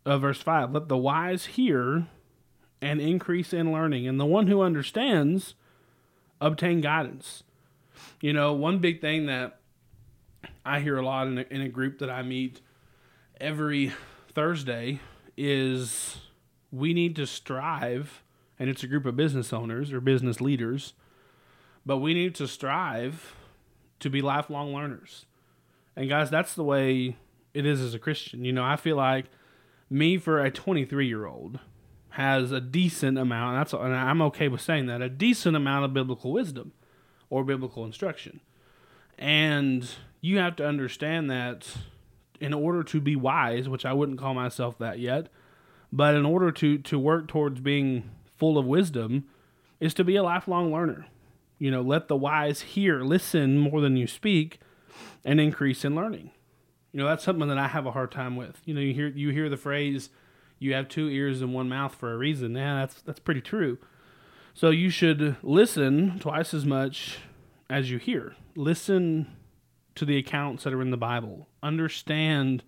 Uh, 0.05 0.19
verse 0.19 0.43
5, 0.43 0.73
Let 0.73 0.89
the 0.89 0.97
wise 0.97 1.47
hear 1.47 2.05
and 2.79 3.01
increase 3.01 3.51
in 3.51 3.71
learning, 3.71 4.07
and 4.07 4.19
the 4.19 4.27
one 4.27 4.45
who 4.45 4.61
understands 4.61 5.55
obtain 6.39 6.81
guidance. 6.81 7.41
You 8.21 8.33
know, 8.33 8.53
one 8.53 8.77
big 8.77 9.01
thing 9.01 9.25
that 9.25 9.59
I 10.63 10.81
hear 10.81 10.97
a 10.97 11.05
lot 11.05 11.25
in 11.25 11.39
a, 11.39 11.45
in 11.49 11.61
a 11.61 11.69
group 11.69 11.97
that 11.97 12.11
I 12.11 12.21
meet 12.21 12.61
every 13.41 13.91
Thursday 14.33 14.99
is 15.37 16.17
we 16.71 16.93
need 16.93 17.15
to 17.15 17.25
strive, 17.25 18.23
and 18.57 18.69
it's 18.69 18.83
a 18.83 18.87
group 18.87 19.05
of 19.05 19.15
business 19.15 19.53
owners 19.53 19.91
or 19.91 20.01
business 20.01 20.39
leaders, 20.41 20.93
but 21.85 21.97
we 21.97 22.13
need 22.13 22.35
to 22.35 22.47
strive 22.47 23.35
to 23.99 24.09
be 24.09 24.21
lifelong 24.21 24.73
learners. 24.73 25.25
And 25.95 26.09
guys, 26.09 26.29
that's 26.29 26.53
the 26.53 26.63
way 26.63 27.17
it 27.53 27.65
is 27.65 27.81
as 27.81 27.93
a 27.93 27.99
Christian. 27.99 28.45
You 28.45 28.53
know, 28.53 28.63
I 28.63 28.75
feel 28.75 28.95
like 28.95 29.25
me 29.89 30.17
for 30.17 30.43
a 30.43 30.51
23 30.51 31.07
year 31.07 31.25
old 31.25 31.59
has 32.11 32.51
a 32.51 32.61
decent 32.61 33.17
amount. 33.17 33.57
That's 33.57 33.73
and 33.73 33.95
I'm 33.95 34.21
okay 34.23 34.47
with 34.47 34.61
saying 34.61 34.87
that 34.87 35.01
a 35.01 35.09
decent 35.09 35.55
amount 35.55 35.85
of 35.85 35.93
biblical 35.93 36.31
wisdom 36.31 36.73
or 37.29 37.43
biblical 37.43 37.85
instruction. 37.85 38.41
And 39.17 39.89
you 40.21 40.37
have 40.37 40.55
to 40.57 40.65
understand 40.65 41.29
that 41.29 41.67
in 42.39 42.53
order 42.53 42.83
to 42.83 43.01
be 43.01 43.15
wise, 43.15 43.67
which 43.67 43.85
I 43.85 43.93
wouldn't 43.93 44.19
call 44.19 44.33
myself 44.33 44.77
that 44.79 44.99
yet, 44.99 45.27
but 45.91 46.15
in 46.15 46.25
order 46.25 46.51
to 46.51 46.77
to 46.77 46.99
work 46.99 47.27
towards 47.27 47.59
being 47.61 48.09
full 48.37 48.57
of 48.57 48.65
wisdom 48.65 49.25
is 49.79 49.93
to 49.95 50.03
be 50.03 50.15
a 50.15 50.23
lifelong 50.23 50.71
learner. 50.71 51.07
You 51.57 51.71
know, 51.71 51.81
let 51.81 52.07
the 52.07 52.15
wise 52.15 52.61
hear, 52.61 53.01
listen 53.01 53.57
more 53.57 53.81
than 53.81 53.97
you 53.97 54.07
speak, 54.07 54.59
and 55.25 55.39
increase 55.39 55.83
in 55.83 55.95
learning. 55.95 56.31
You 56.91 57.01
know, 57.01 57.07
that's 57.07 57.23
something 57.23 57.47
that 57.49 57.57
I 57.57 57.67
have 57.67 57.85
a 57.85 57.91
hard 57.91 58.11
time 58.11 58.35
with. 58.35 58.61
You 58.65 58.73
know, 58.73 58.81
you 58.81 58.93
hear 58.93 59.07
you 59.07 59.29
hear 59.29 59.49
the 59.49 59.57
phrase 59.57 60.09
you 60.59 60.73
have 60.73 60.89
two 60.89 61.07
ears 61.07 61.41
and 61.41 61.53
one 61.53 61.69
mouth 61.69 61.95
for 61.95 62.13
a 62.13 62.17
reason. 62.17 62.55
Yeah, 62.55 62.79
that's 62.79 63.01
that's 63.01 63.19
pretty 63.19 63.41
true. 63.41 63.77
So 64.53 64.69
you 64.69 64.89
should 64.89 65.37
listen 65.41 66.19
twice 66.19 66.53
as 66.53 66.65
much 66.65 67.19
as 67.69 67.89
you 67.89 67.97
hear. 67.97 68.35
Listen 68.55 69.27
to 69.99 70.05
the 70.05 70.17
accounts 70.17 70.63
that 70.63 70.73
are 70.73 70.81
in 70.81 70.91
the 70.91 70.97
Bible. 70.97 71.47
Understand 71.61 72.63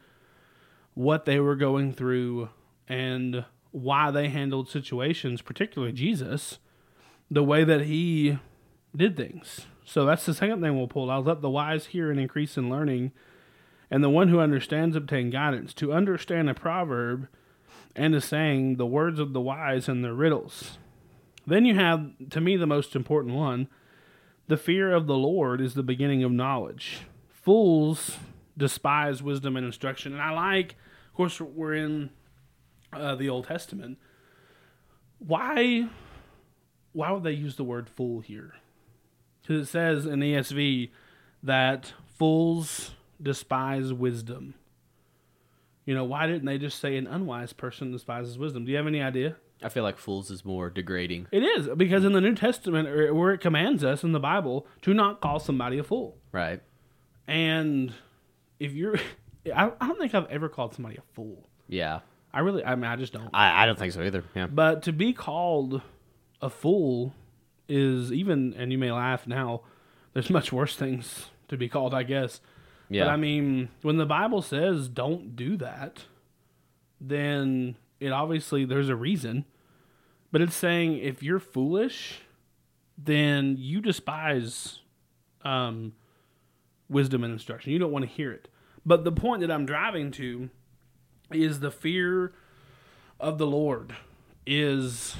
what 0.93 1.25
they 1.25 1.39
were 1.39 1.55
going 1.55 1.93
through 1.93 2.49
and 2.87 3.45
why 3.71 4.11
they 4.11 4.27
handled 4.27 4.69
situations, 4.69 5.41
particularly 5.41 5.93
Jesus, 5.93 6.59
the 7.29 7.43
way 7.43 7.63
that 7.63 7.85
he 7.85 8.37
did 8.93 9.15
things. 9.15 9.61
So 9.85 10.05
that's 10.05 10.25
the 10.25 10.33
second 10.33 10.61
thing 10.61 10.77
we'll 10.77 10.87
pull 10.87 11.09
out. 11.09 11.25
Let 11.25 11.41
the 11.41 11.49
wise 11.49 11.87
hear 11.87 12.11
and 12.11 12.19
increase 12.19 12.57
in 12.57 12.69
learning, 12.69 13.13
and 13.89 14.03
the 14.03 14.09
one 14.09 14.27
who 14.27 14.41
understands 14.41 14.97
obtain 14.97 15.29
guidance. 15.29 15.73
To 15.75 15.93
understand 15.93 16.49
a 16.49 16.53
proverb 16.53 17.29
and 17.95 18.13
a 18.13 18.19
saying, 18.19 18.75
the 18.75 18.85
words 18.85 19.19
of 19.19 19.31
the 19.31 19.41
wise 19.41 19.87
and 19.87 20.03
their 20.03 20.13
riddles. 20.13 20.77
Then 21.47 21.63
you 21.63 21.75
have, 21.75 22.11
to 22.29 22.41
me, 22.41 22.57
the 22.57 22.67
most 22.67 22.93
important 22.95 23.35
one 23.35 23.69
the 24.47 24.57
fear 24.57 24.93
of 24.93 25.07
the 25.07 25.15
Lord 25.15 25.61
is 25.61 25.75
the 25.75 25.83
beginning 25.83 26.25
of 26.25 26.31
knowledge. 26.33 27.03
Fools 27.41 28.17
despise 28.57 29.23
wisdom 29.23 29.57
and 29.57 29.65
instruction. 29.65 30.13
And 30.13 30.21
I 30.21 30.31
like, 30.31 30.75
of 31.07 31.13
course, 31.15 31.41
we're 31.41 31.73
in 31.73 32.11
uh, 32.93 33.15
the 33.15 33.29
Old 33.29 33.47
Testament. 33.47 33.97
Why, 35.19 35.87
why 36.93 37.11
would 37.11 37.23
they 37.23 37.31
use 37.31 37.55
the 37.55 37.63
word 37.63 37.89
fool 37.89 38.19
here? 38.21 38.53
Because 39.41 39.67
it 39.67 39.71
says 39.71 40.05
in 40.05 40.19
ESV 40.19 40.91
that 41.43 41.93
fools 42.17 42.91
despise 43.21 43.91
wisdom. 43.91 44.53
You 45.85 45.95
know, 45.95 46.03
why 46.03 46.27
didn't 46.27 46.45
they 46.45 46.57
just 46.57 46.79
say 46.79 46.95
an 46.97 47.07
unwise 47.07 47.53
person 47.53 47.91
despises 47.91 48.37
wisdom? 48.37 48.65
Do 48.65 48.71
you 48.71 48.77
have 48.77 48.87
any 48.87 49.01
idea? 49.01 49.35
I 49.63 49.69
feel 49.69 49.83
like 49.83 49.97
fools 49.97 50.31
is 50.31 50.43
more 50.43 50.69
degrading. 50.69 51.27
It 51.31 51.43
is 51.43 51.69
because 51.75 52.03
in 52.03 52.13
the 52.13 52.21
New 52.21 52.35
Testament, 52.35 53.15
where 53.15 53.31
it 53.31 53.39
commands 53.39 53.83
us 53.83 54.03
in 54.03 54.11
the 54.11 54.19
Bible 54.19 54.65
to 54.83 54.93
not 54.93 55.21
call 55.21 55.39
somebody 55.39 55.77
a 55.77 55.83
fool. 55.83 56.17
Right. 56.31 56.61
And 57.31 57.93
if 58.59 58.73
you're, 58.73 58.97
I, 59.55 59.71
I 59.79 59.87
don't 59.87 59.97
think 59.99 60.13
I've 60.13 60.29
ever 60.29 60.49
called 60.49 60.73
somebody 60.73 60.97
a 60.97 61.01
fool. 61.13 61.47
Yeah. 61.67 61.99
I 62.33 62.39
really, 62.39 62.63
I 62.63 62.75
mean, 62.75 62.85
I 62.85 62.95
just 62.95 63.13
don't. 63.13 63.29
I, 63.33 63.63
I 63.63 63.65
don't 63.65 63.77
think 63.79 63.93
so 63.93 64.01
either. 64.01 64.23
Yeah. 64.35 64.47
But 64.47 64.83
to 64.83 64.93
be 64.93 65.13
called 65.13 65.81
a 66.41 66.49
fool 66.49 67.13
is 67.67 68.11
even, 68.11 68.53
and 68.57 68.71
you 68.71 68.77
may 68.77 68.91
laugh 68.91 69.27
now, 69.27 69.61
there's 70.13 70.29
much 70.29 70.51
worse 70.51 70.75
things 70.75 71.27
to 71.47 71.57
be 71.57 71.67
called, 71.69 71.93
I 71.93 72.03
guess. 72.03 72.41
Yeah. 72.89 73.05
But 73.05 73.11
I 73.11 73.17
mean, 73.17 73.69
when 73.81 73.97
the 73.97 74.05
Bible 74.05 74.41
says 74.41 74.89
don't 74.89 75.35
do 75.35 75.55
that, 75.57 76.05
then 76.99 77.75
it 77.99 78.11
obviously 78.11 78.65
there's 78.65 78.89
a 78.89 78.95
reason. 78.95 79.45
But 80.31 80.41
it's 80.41 80.55
saying 80.55 80.97
if 80.97 81.23
you're 81.23 81.39
foolish, 81.39 82.21
then 82.97 83.55
you 83.57 83.81
despise 83.81 84.79
um, 85.43 85.93
wisdom 86.91 87.23
and 87.23 87.33
instruction. 87.33 87.71
You 87.71 87.79
don't 87.79 87.91
want 87.91 88.03
to 88.03 88.11
hear 88.11 88.31
it. 88.31 88.47
But 88.85 89.03
the 89.03 89.11
point 89.11 89.41
that 89.41 89.51
I'm 89.51 89.65
driving 89.65 90.11
to 90.11 90.49
is 91.31 91.59
the 91.59 91.71
fear 91.71 92.33
of 93.19 93.37
the 93.37 93.47
Lord 93.47 93.95
is 94.45 95.15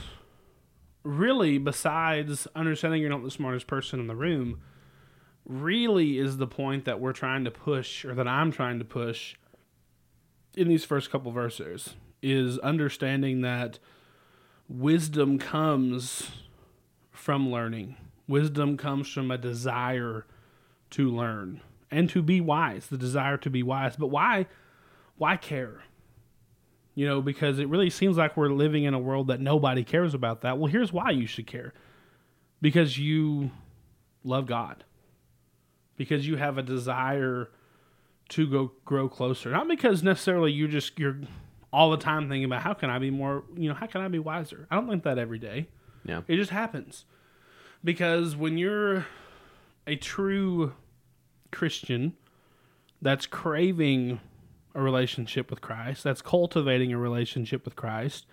really 1.04 1.58
besides 1.58 2.48
understanding 2.56 3.02
you're 3.02 3.10
not 3.10 3.24
the 3.24 3.32
smartest 3.32 3.68
person 3.68 4.00
in 4.00 4.08
the 4.08 4.16
room 4.16 4.62
really 5.46 6.20
is 6.20 6.38
the 6.38 6.48
point 6.48 6.86
that 6.86 7.00
we're 7.00 7.14
trying 7.14 7.44
to 7.44 7.52
push 7.52 8.06
or 8.06 8.14
that 8.14 8.28
I'm 8.28 8.52
trying 8.52 8.80
to 8.80 8.86
push 8.86 9.36
in 10.56 10.68
these 10.68 10.86
first 10.86 11.10
couple 11.10 11.32
verses 11.32 11.96
is 12.22 12.60
understanding 12.60 13.42
that 13.42 13.80
wisdom 14.68 15.40
comes 15.40 16.32
from 17.12 17.50
learning. 17.50 17.96
Wisdom 18.28 18.78
comes 18.78 19.08
from 19.08 19.32
a 19.32 19.38
desire 19.38 20.26
to 20.92 21.10
learn 21.10 21.62
and 21.90 22.10
to 22.10 22.22
be 22.22 22.40
wise, 22.42 22.88
the 22.88 22.98
desire 22.98 23.38
to 23.38 23.50
be 23.50 23.64
wise. 23.64 23.96
But 23.96 24.08
why 24.08 24.48
why 25.18 25.38
care? 25.38 25.84
You 26.96 27.08
know, 27.08 27.22
because 27.22 27.60
it 27.60 27.70
really 27.70 27.90
seems 27.90 28.18
like 28.18 28.36
we're 28.36 28.50
living 28.50 28.84
in 28.84 28.94
a 28.94 29.00
world 29.00 29.28
that 29.28 29.40
nobody 29.40 29.84
cares 29.84 30.14
about 30.14 30.42
that. 30.42 30.58
Well, 30.58 30.72
here's 30.72 30.92
why 30.92 31.12
you 31.12 31.26
should 31.28 31.48
care. 31.48 31.74
because 32.62 32.98
you 32.98 33.52
love 34.24 34.46
God, 34.46 34.84
because 35.98 36.28
you 36.28 36.38
have 36.38 36.58
a 36.58 36.62
desire 36.64 37.50
to 38.30 38.48
go 38.48 38.72
grow 38.86 39.10
closer. 39.10 39.50
Not 39.52 39.68
because 39.68 40.04
necessarily 40.04 40.52
you 40.52 40.68
just 40.68 40.98
you're 41.00 41.18
all 41.74 41.92
the 41.92 41.98
time 41.98 42.30
thinking 42.30 42.46
about 42.46 42.62
how 42.62 42.74
can 42.74 42.90
I 42.90 43.00
be 43.00 43.10
more, 43.10 43.44
you 43.56 43.68
know, 43.70 43.76
how 43.76 43.88
can 43.88 44.02
I 44.02 44.08
be 44.08 44.20
wiser? 44.20 44.68
I 44.70 44.76
don't 44.76 44.88
think 44.88 45.04
that 45.04 45.18
every 45.18 45.40
day. 45.40 45.68
Yeah. 46.06 46.22
It 46.28 46.38
just 46.38 46.52
happens. 46.52 47.06
Because 47.84 48.36
when 48.36 48.58
you're 48.58 49.06
a 49.88 49.96
true 49.96 50.74
Christian 51.52 52.14
that's 53.02 53.26
craving 53.26 54.20
a 54.74 54.82
relationship 54.82 55.50
with 55.50 55.62
Christ, 55.62 56.04
that's 56.04 56.22
cultivating 56.22 56.94
a 56.94 56.98
relationship 56.98 57.66
with 57.66 57.76
Christ, 57.76 58.26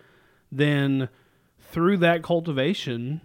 then 0.53 1.09
through 1.61 1.99
that 1.99 2.23
cultivation, 2.23 3.21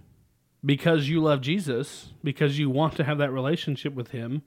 because 0.66 1.10
you 1.10 1.22
love 1.22 1.42
Jesus, 1.42 2.10
because 2.24 2.58
you 2.58 2.70
want 2.70 2.96
to 2.96 3.04
have 3.04 3.18
that 3.18 3.32
relationship 3.32 3.94
with 3.94 4.10
Him, 4.10 4.42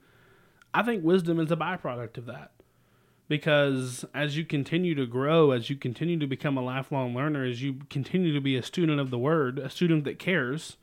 I 0.73 0.83
think 0.83 1.03
wisdom 1.03 1.39
is 1.39 1.51
a 1.51 1.55
byproduct 1.55 2.17
of 2.17 2.25
that. 2.25 2.51
Because 3.29 4.05
as 4.13 4.37
you 4.37 4.45
continue 4.45 4.95
to 4.95 5.05
grow, 5.05 5.51
as 5.51 5.69
you 5.69 5.75
continue 5.75 6.17
to 6.19 6.27
become 6.27 6.57
a 6.57 6.63
lifelong 6.63 7.13
learner, 7.13 7.43
as 7.43 7.61
you 7.61 7.81
continue 7.89 8.33
to 8.33 8.39
be 8.39 8.55
a 8.55 8.63
student 8.63 8.99
of 8.99 9.09
the 9.09 9.17
Word, 9.17 9.59
a 9.59 9.69
student 9.69 10.05
that 10.05 10.17
cares, 10.17 10.77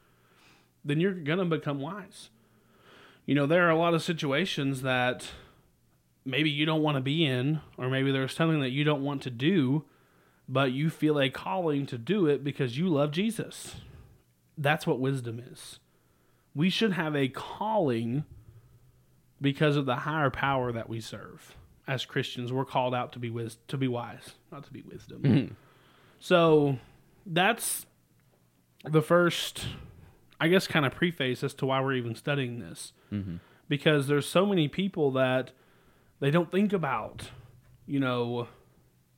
then 0.85 1.00
you're 1.00 1.14
going 1.14 1.38
to 1.38 1.44
become 1.44 1.80
wise. 1.80 2.28
You 3.26 3.34
know, 3.34 3.46
there 3.46 3.66
are 3.66 3.70
a 3.70 3.78
lot 3.78 3.94
of 3.94 4.02
situations 4.02 4.82
that 4.82 5.28
maybe 6.24 6.50
you 6.50 6.66
don't 6.66 6.82
want 6.82 6.96
to 6.96 7.00
be 7.00 7.24
in, 7.24 7.60
or 7.78 7.88
maybe 7.88 8.12
there's 8.12 8.34
something 8.34 8.60
that 8.60 8.70
you 8.70 8.84
don't 8.84 9.02
want 9.02 9.22
to 9.22 9.30
do, 9.30 9.84
but 10.48 10.72
you 10.72 10.90
feel 10.90 11.18
a 11.18 11.30
calling 11.30 11.87
to 11.87 11.98
do 11.98 12.26
it 12.26 12.44
because 12.44 12.78
you 12.78 12.88
love 12.88 13.10
Jesus. 13.10 13.76
That's 14.58 14.87
what 14.87 15.00
wisdom 15.00 15.42
is. 15.52 15.78
We 16.54 16.70
should 16.70 16.92
have 16.92 17.16
a 17.16 17.28
calling 17.28 18.24
because 19.40 19.76
of 19.76 19.87
the 19.87 19.96
higher 19.96 20.30
power 20.30 20.70
that 20.72 20.88
we 20.88 21.00
serve. 21.00 21.56
As 21.87 22.04
Christians, 22.04 22.52
we're 22.52 22.64
called 22.64 22.94
out 22.94 23.12
to 23.12 23.18
be 23.18 23.28
wis- 23.28 23.58
to 23.68 23.76
be 23.76 23.88
wise, 23.88 24.34
not 24.50 24.64
to 24.64 24.72
be 24.72 24.82
wisdom. 24.82 25.22
Mm-hmm. 25.22 25.54
So 26.18 26.78
that's 27.26 27.84
the 28.84 29.02
first, 29.02 29.66
I 30.40 30.48
guess, 30.48 30.66
kind 30.66 30.84
of 30.84 30.92
preface 30.92 31.44
as 31.44 31.54
to 31.54 31.66
why 31.66 31.80
we're 31.80 31.94
even 31.94 32.14
studying 32.14 32.58
this, 32.58 32.92
mm-hmm. 33.12 33.36
because 33.68 34.08
there's 34.08 34.26
so 34.26 34.44
many 34.44 34.68
people 34.68 35.10
that 35.12 35.52
they 36.20 36.30
don't 36.30 36.50
think 36.50 36.72
about, 36.72 37.30
you 37.86 38.00
know, 38.00 38.48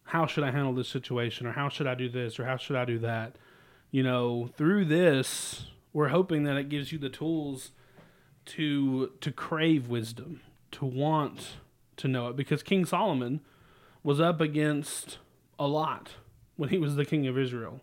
how 0.05 0.27
should 0.27 0.45
I 0.45 0.51
handle 0.51 0.75
this 0.75 0.89
situation, 0.89 1.47
or 1.47 1.53
how 1.53 1.69
should 1.69 1.87
I 1.87 1.95
do 1.95 2.09
this, 2.09 2.39
or 2.39 2.45
how 2.45 2.57
should 2.57 2.77
I 2.77 2.85
do 2.85 2.99
that. 3.01 3.37
You 3.91 4.03
know, 4.03 4.51
through 4.57 4.85
this, 4.85 5.67
we're 5.93 6.09
hoping 6.09 6.45
that 6.45 6.57
it 6.57 6.69
gives 6.69 6.93
you 6.93 6.99
the 6.99 7.09
tools 7.09 7.73
to 8.47 9.13
to 9.21 9.33
crave 9.33 9.89
wisdom, 9.89 10.41
to 10.73 10.85
want 10.85 11.57
to 11.97 12.09
know 12.09 12.29
it, 12.29 12.37
because 12.37 12.63
King 12.63 12.85
Solomon 12.85 13.41
was 14.03 14.21
up 14.21 14.41
against 14.41 15.19
a 15.59 15.67
lot 15.67 16.13
when 16.57 16.69
he 16.69 16.79
was 16.79 16.95
the 16.95 17.05
king 17.05 17.27
of 17.27 17.37
Israel. 17.37 17.81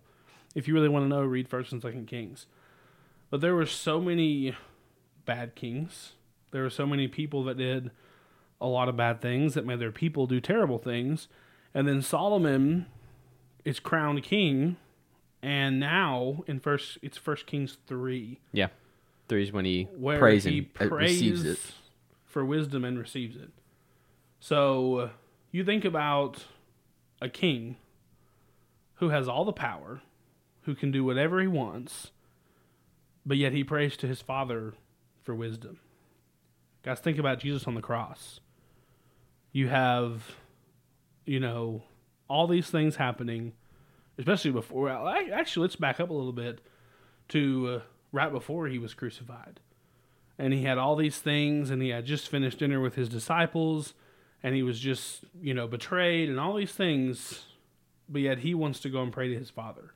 If 0.55 0.67
you 0.67 0.73
really 0.73 0.89
want 0.89 1.03
to 1.03 1.09
know, 1.09 1.21
read 1.23 1.49
First 1.49 1.71
and 1.71 1.81
Second 1.81 2.07
Kings. 2.07 2.45
But 3.33 3.41
there 3.41 3.55
were 3.55 3.65
so 3.65 3.99
many 3.99 4.55
bad 5.25 5.55
kings. 5.55 6.11
There 6.51 6.61
were 6.61 6.69
so 6.69 6.85
many 6.85 7.07
people 7.07 7.43
that 7.45 7.57
did 7.57 7.89
a 8.61 8.67
lot 8.67 8.87
of 8.87 8.95
bad 8.95 9.21
things 9.21 9.55
that 9.55 9.65
made 9.65 9.79
their 9.79 9.91
people 9.91 10.27
do 10.27 10.39
terrible 10.39 10.77
things. 10.77 11.27
And 11.73 11.87
then 11.87 12.03
Solomon 12.03 12.85
is 13.65 13.79
crowned 13.79 14.21
king, 14.21 14.77
and 15.41 15.79
now 15.79 16.43
in 16.45 16.59
first 16.59 16.99
it's 17.01 17.17
First 17.17 17.47
Kings 17.47 17.79
three 17.87 18.39
Yeah. 18.51 18.67
Three 19.27 19.41
is 19.41 19.51
when 19.51 19.65
he 19.65 19.85
prays 20.19 20.43
he 20.43 20.69
and 20.79 20.91
uh, 20.91 20.95
receives 20.95 21.43
it. 21.43 21.59
for 22.27 22.45
wisdom 22.45 22.85
and 22.85 22.99
receives 22.99 23.35
it. 23.35 23.49
So 24.39 25.09
you 25.51 25.65
think 25.65 25.85
about 25.85 26.45
a 27.19 27.29
king 27.29 27.77
who 28.97 29.09
has 29.09 29.27
all 29.27 29.43
the 29.43 29.51
power, 29.51 30.03
who 30.65 30.75
can 30.75 30.91
do 30.91 31.03
whatever 31.03 31.41
he 31.41 31.47
wants, 31.47 32.11
but 33.25 33.37
yet 33.37 33.53
he 33.53 33.63
prays 33.63 33.97
to 33.97 34.07
his 34.07 34.21
father 34.21 34.73
for 35.21 35.33
wisdom. 35.33 35.79
Guys, 36.83 36.99
think 36.99 37.17
about 37.17 37.39
Jesus 37.39 37.65
on 37.65 37.75
the 37.75 37.81
cross. 37.81 38.39
You 39.51 39.69
have, 39.69 40.35
you 41.25 41.39
know, 41.39 41.83
all 42.27 42.47
these 42.47 42.69
things 42.69 42.97
happening, 42.97 43.53
especially 44.17 44.51
before. 44.51 44.89
Actually, 44.89 45.61
let's 45.61 45.75
back 45.75 45.99
up 45.99 46.09
a 46.09 46.13
little 46.13 46.33
bit 46.33 46.59
to 47.29 47.67
uh, 47.67 47.81
right 48.11 48.31
before 48.31 48.67
he 48.67 48.79
was 48.79 48.93
crucified. 48.93 49.59
And 50.37 50.51
he 50.51 50.63
had 50.63 50.77
all 50.77 50.95
these 50.95 51.19
things, 51.19 51.69
and 51.69 51.81
he 51.81 51.89
had 51.89 52.05
just 52.05 52.27
finished 52.27 52.59
dinner 52.59 52.81
with 52.81 52.95
his 52.95 53.07
disciples, 53.07 53.93
and 54.41 54.55
he 54.55 54.63
was 54.63 54.79
just, 54.79 55.23
you 55.39 55.53
know, 55.53 55.67
betrayed 55.67 56.27
and 56.27 56.39
all 56.39 56.55
these 56.55 56.73
things, 56.73 57.45
but 58.09 58.21
yet 58.21 58.39
he 58.39 58.53
wants 58.53 58.79
to 58.81 58.89
go 58.89 59.01
and 59.03 59.13
pray 59.13 59.29
to 59.29 59.37
his 59.37 59.49
father. 59.49 59.93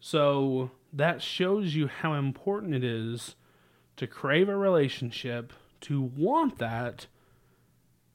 So 0.00 0.70
that 0.92 1.22
shows 1.22 1.74
you 1.74 1.86
how 1.86 2.14
important 2.14 2.74
it 2.74 2.84
is 2.84 3.34
to 3.96 4.06
crave 4.06 4.48
a 4.48 4.56
relationship, 4.56 5.52
to 5.82 6.00
want 6.00 6.58
that, 6.58 7.06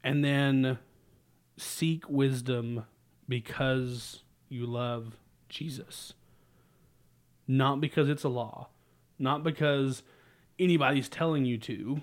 and 0.04 0.24
then 0.24 0.80
seek 1.58 2.10
wisdom 2.10 2.86
because 3.28 4.24
you 4.50 4.66
love 4.66 5.18
Jesus. 5.50 6.14
Not 7.48 7.82
because 7.82 8.10
it's 8.10 8.24
a 8.24 8.30
law, 8.30 8.70
not 9.20 9.44
because 9.44 10.04
anybody's 10.58 11.10
telling 11.10 11.46
you 11.46 11.58
to, 11.60 12.02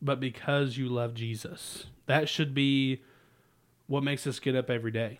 but 0.00 0.20
because 0.20 0.76
you 0.76 0.88
love 0.88 1.14
Jesus. 1.14 1.86
That 2.06 2.28
should 2.28 2.54
be 2.54 3.02
what 3.86 4.04
makes 4.04 4.26
us 4.26 4.38
get 4.38 4.54
up 4.54 4.70
every 4.70 4.90
day. 4.90 5.18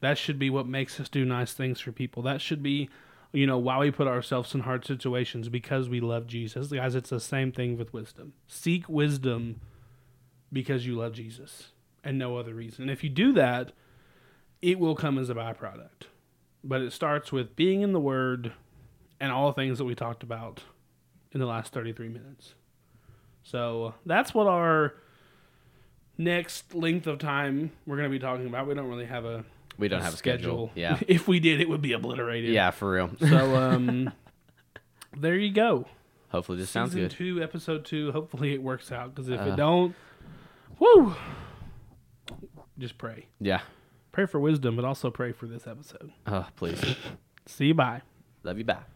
That 0.00 0.18
should 0.18 0.38
be 0.38 0.50
what 0.50 0.66
makes 0.66 0.98
us 0.98 1.08
do 1.08 1.24
nice 1.24 1.52
things 1.52 1.80
for 1.80 1.92
people. 1.92 2.22
That 2.22 2.40
should 2.40 2.62
be, 2.62 2.90
you 3.32 3.46
know, 3.46 3.58
why 3.58 3.78
we 3.78 3.90
put 3.90 4.06
ourselves 4.06 4.54
in 4.54 4.60
hard 4.60 4.84
situations 4.84 5.48
because 5.48 5.88
we 5.88 6.00
love 6.00 6.26
Jesus. 6.26 6.68
Guys, 6.68 6.94
it's 6.94 7.10
the 7.10 7.20
same 7.20 7.50
thing 7.50 7.78
with 7.78 7.92
wisdom. 7.92 8.34
Seek 8.46 8.88
wisdom 8.88 9.60
because 10.52 10.86
you 10.86 10.96
love 10.96 11.14
Jesus 11.14 11.68
and 12.04 12.18
no 12.18 12.36
other 12.36 12.54
reason. 12.54 12.82
And 12.82 12.90
if 12.90 13.02
you 13.02 13.08
do 13.08 13.32
that, 13.32 13.72
it 14.60 14.78
will 14.78 14.94
come 14.94 15.18
as 15.18 15.30
a 15.30 15.34
byproduct. 15.34 16.06
But 16.62 16.82
it 16.82 16.92
starts 16.92 17.32
with 17.32 17.56
being 17.56 17.80
in 17.80 17.92
the 17.92 18.00
Word 18.00 18.52
and 19.18 19.32
all 19.32 19.46
the 19.46 19.54
things 19.54 19.78
that 19.78 19.84
we 19.84 19.94
talked 19.94 20.22
about 20.22 20.62
in 21.32 21.40
the 21.40 21.46
last 21.46 21.72
33 21.72 22.08
minutes. 22.08 22.54
So 23.42 23.94
that's 24.04 24.34
what 24.34 24.46
our 24.46 24.94
next 26.18 26.74
length 26.74 27.06
of 27.06 27.18
time 27.18 27.72
we're 27.86 27.96
going 27.96 28.08
to 28.08 28.16
be 28.16 28.22
talking 28.22 28.46
about. 28.46 28.66
We 28.66 28.74
don't 28.74 28.88
really 28.88 29.06
have 29.06 29.24
a 29.24 29.44
We 29.78 29.88
don't 29.88 30.02
have 30.02 30.14
a 30.14 30.16
schedule. 30.16 30.70
Yeah. 30.74 30.98
if 31.08 31.26
we 31.26 31.40
did, 31.40 31.60
it 31.60 31.68
would 31.68 31.82
be 31.82 31.92
obliterated. 31.92 32.50
yeah, 32.52 32.70
for 32.70 32.92
real. 32.92 33.10
So 33.18 33.56
um, 33.56 34.12
there 35.16 35.36
you 35.36 35.52
go. 35.52 35.86
Hopefully 36.30 36.58
this 36.58 36.70
sounds 36.70 36.90
Season 36.92 37.02
good. 37.08 37.10
two, 37.16 37.42
episode 37.42 37.84
two. 37.84 38.12
Hopefully 38.12 38.54
it 38.54 38.62
works 38.62 38.90
out. 38.92 39.14
Because 39.14 39.28
if 39.28 39.40
Uh. 39.40 39.44
it 39.52 39.56
don't, 39.56 39.94
whoo, 40.78 41.14
just 42.78 42.96
pray. 42.98 43.26
Yeah. 43.40 43.60
Pray 44.12 44.26
for 44.26 44.38
wisdom, 44.40 44.76
but 44.76 44.84
also 44.84 45.10
pray 45.10 45.32
for 45.32 45.46
this 45.46 45.66
episode. 45.66 46.12
Oh, 46.26 46.46
please. 46.56 46.80
See 47.46 47.66
you. 47.66 47.74
Bye. 47.74 48.02
Love 48.44 48.58
you 48.58 48.64
back. 48.64 48.88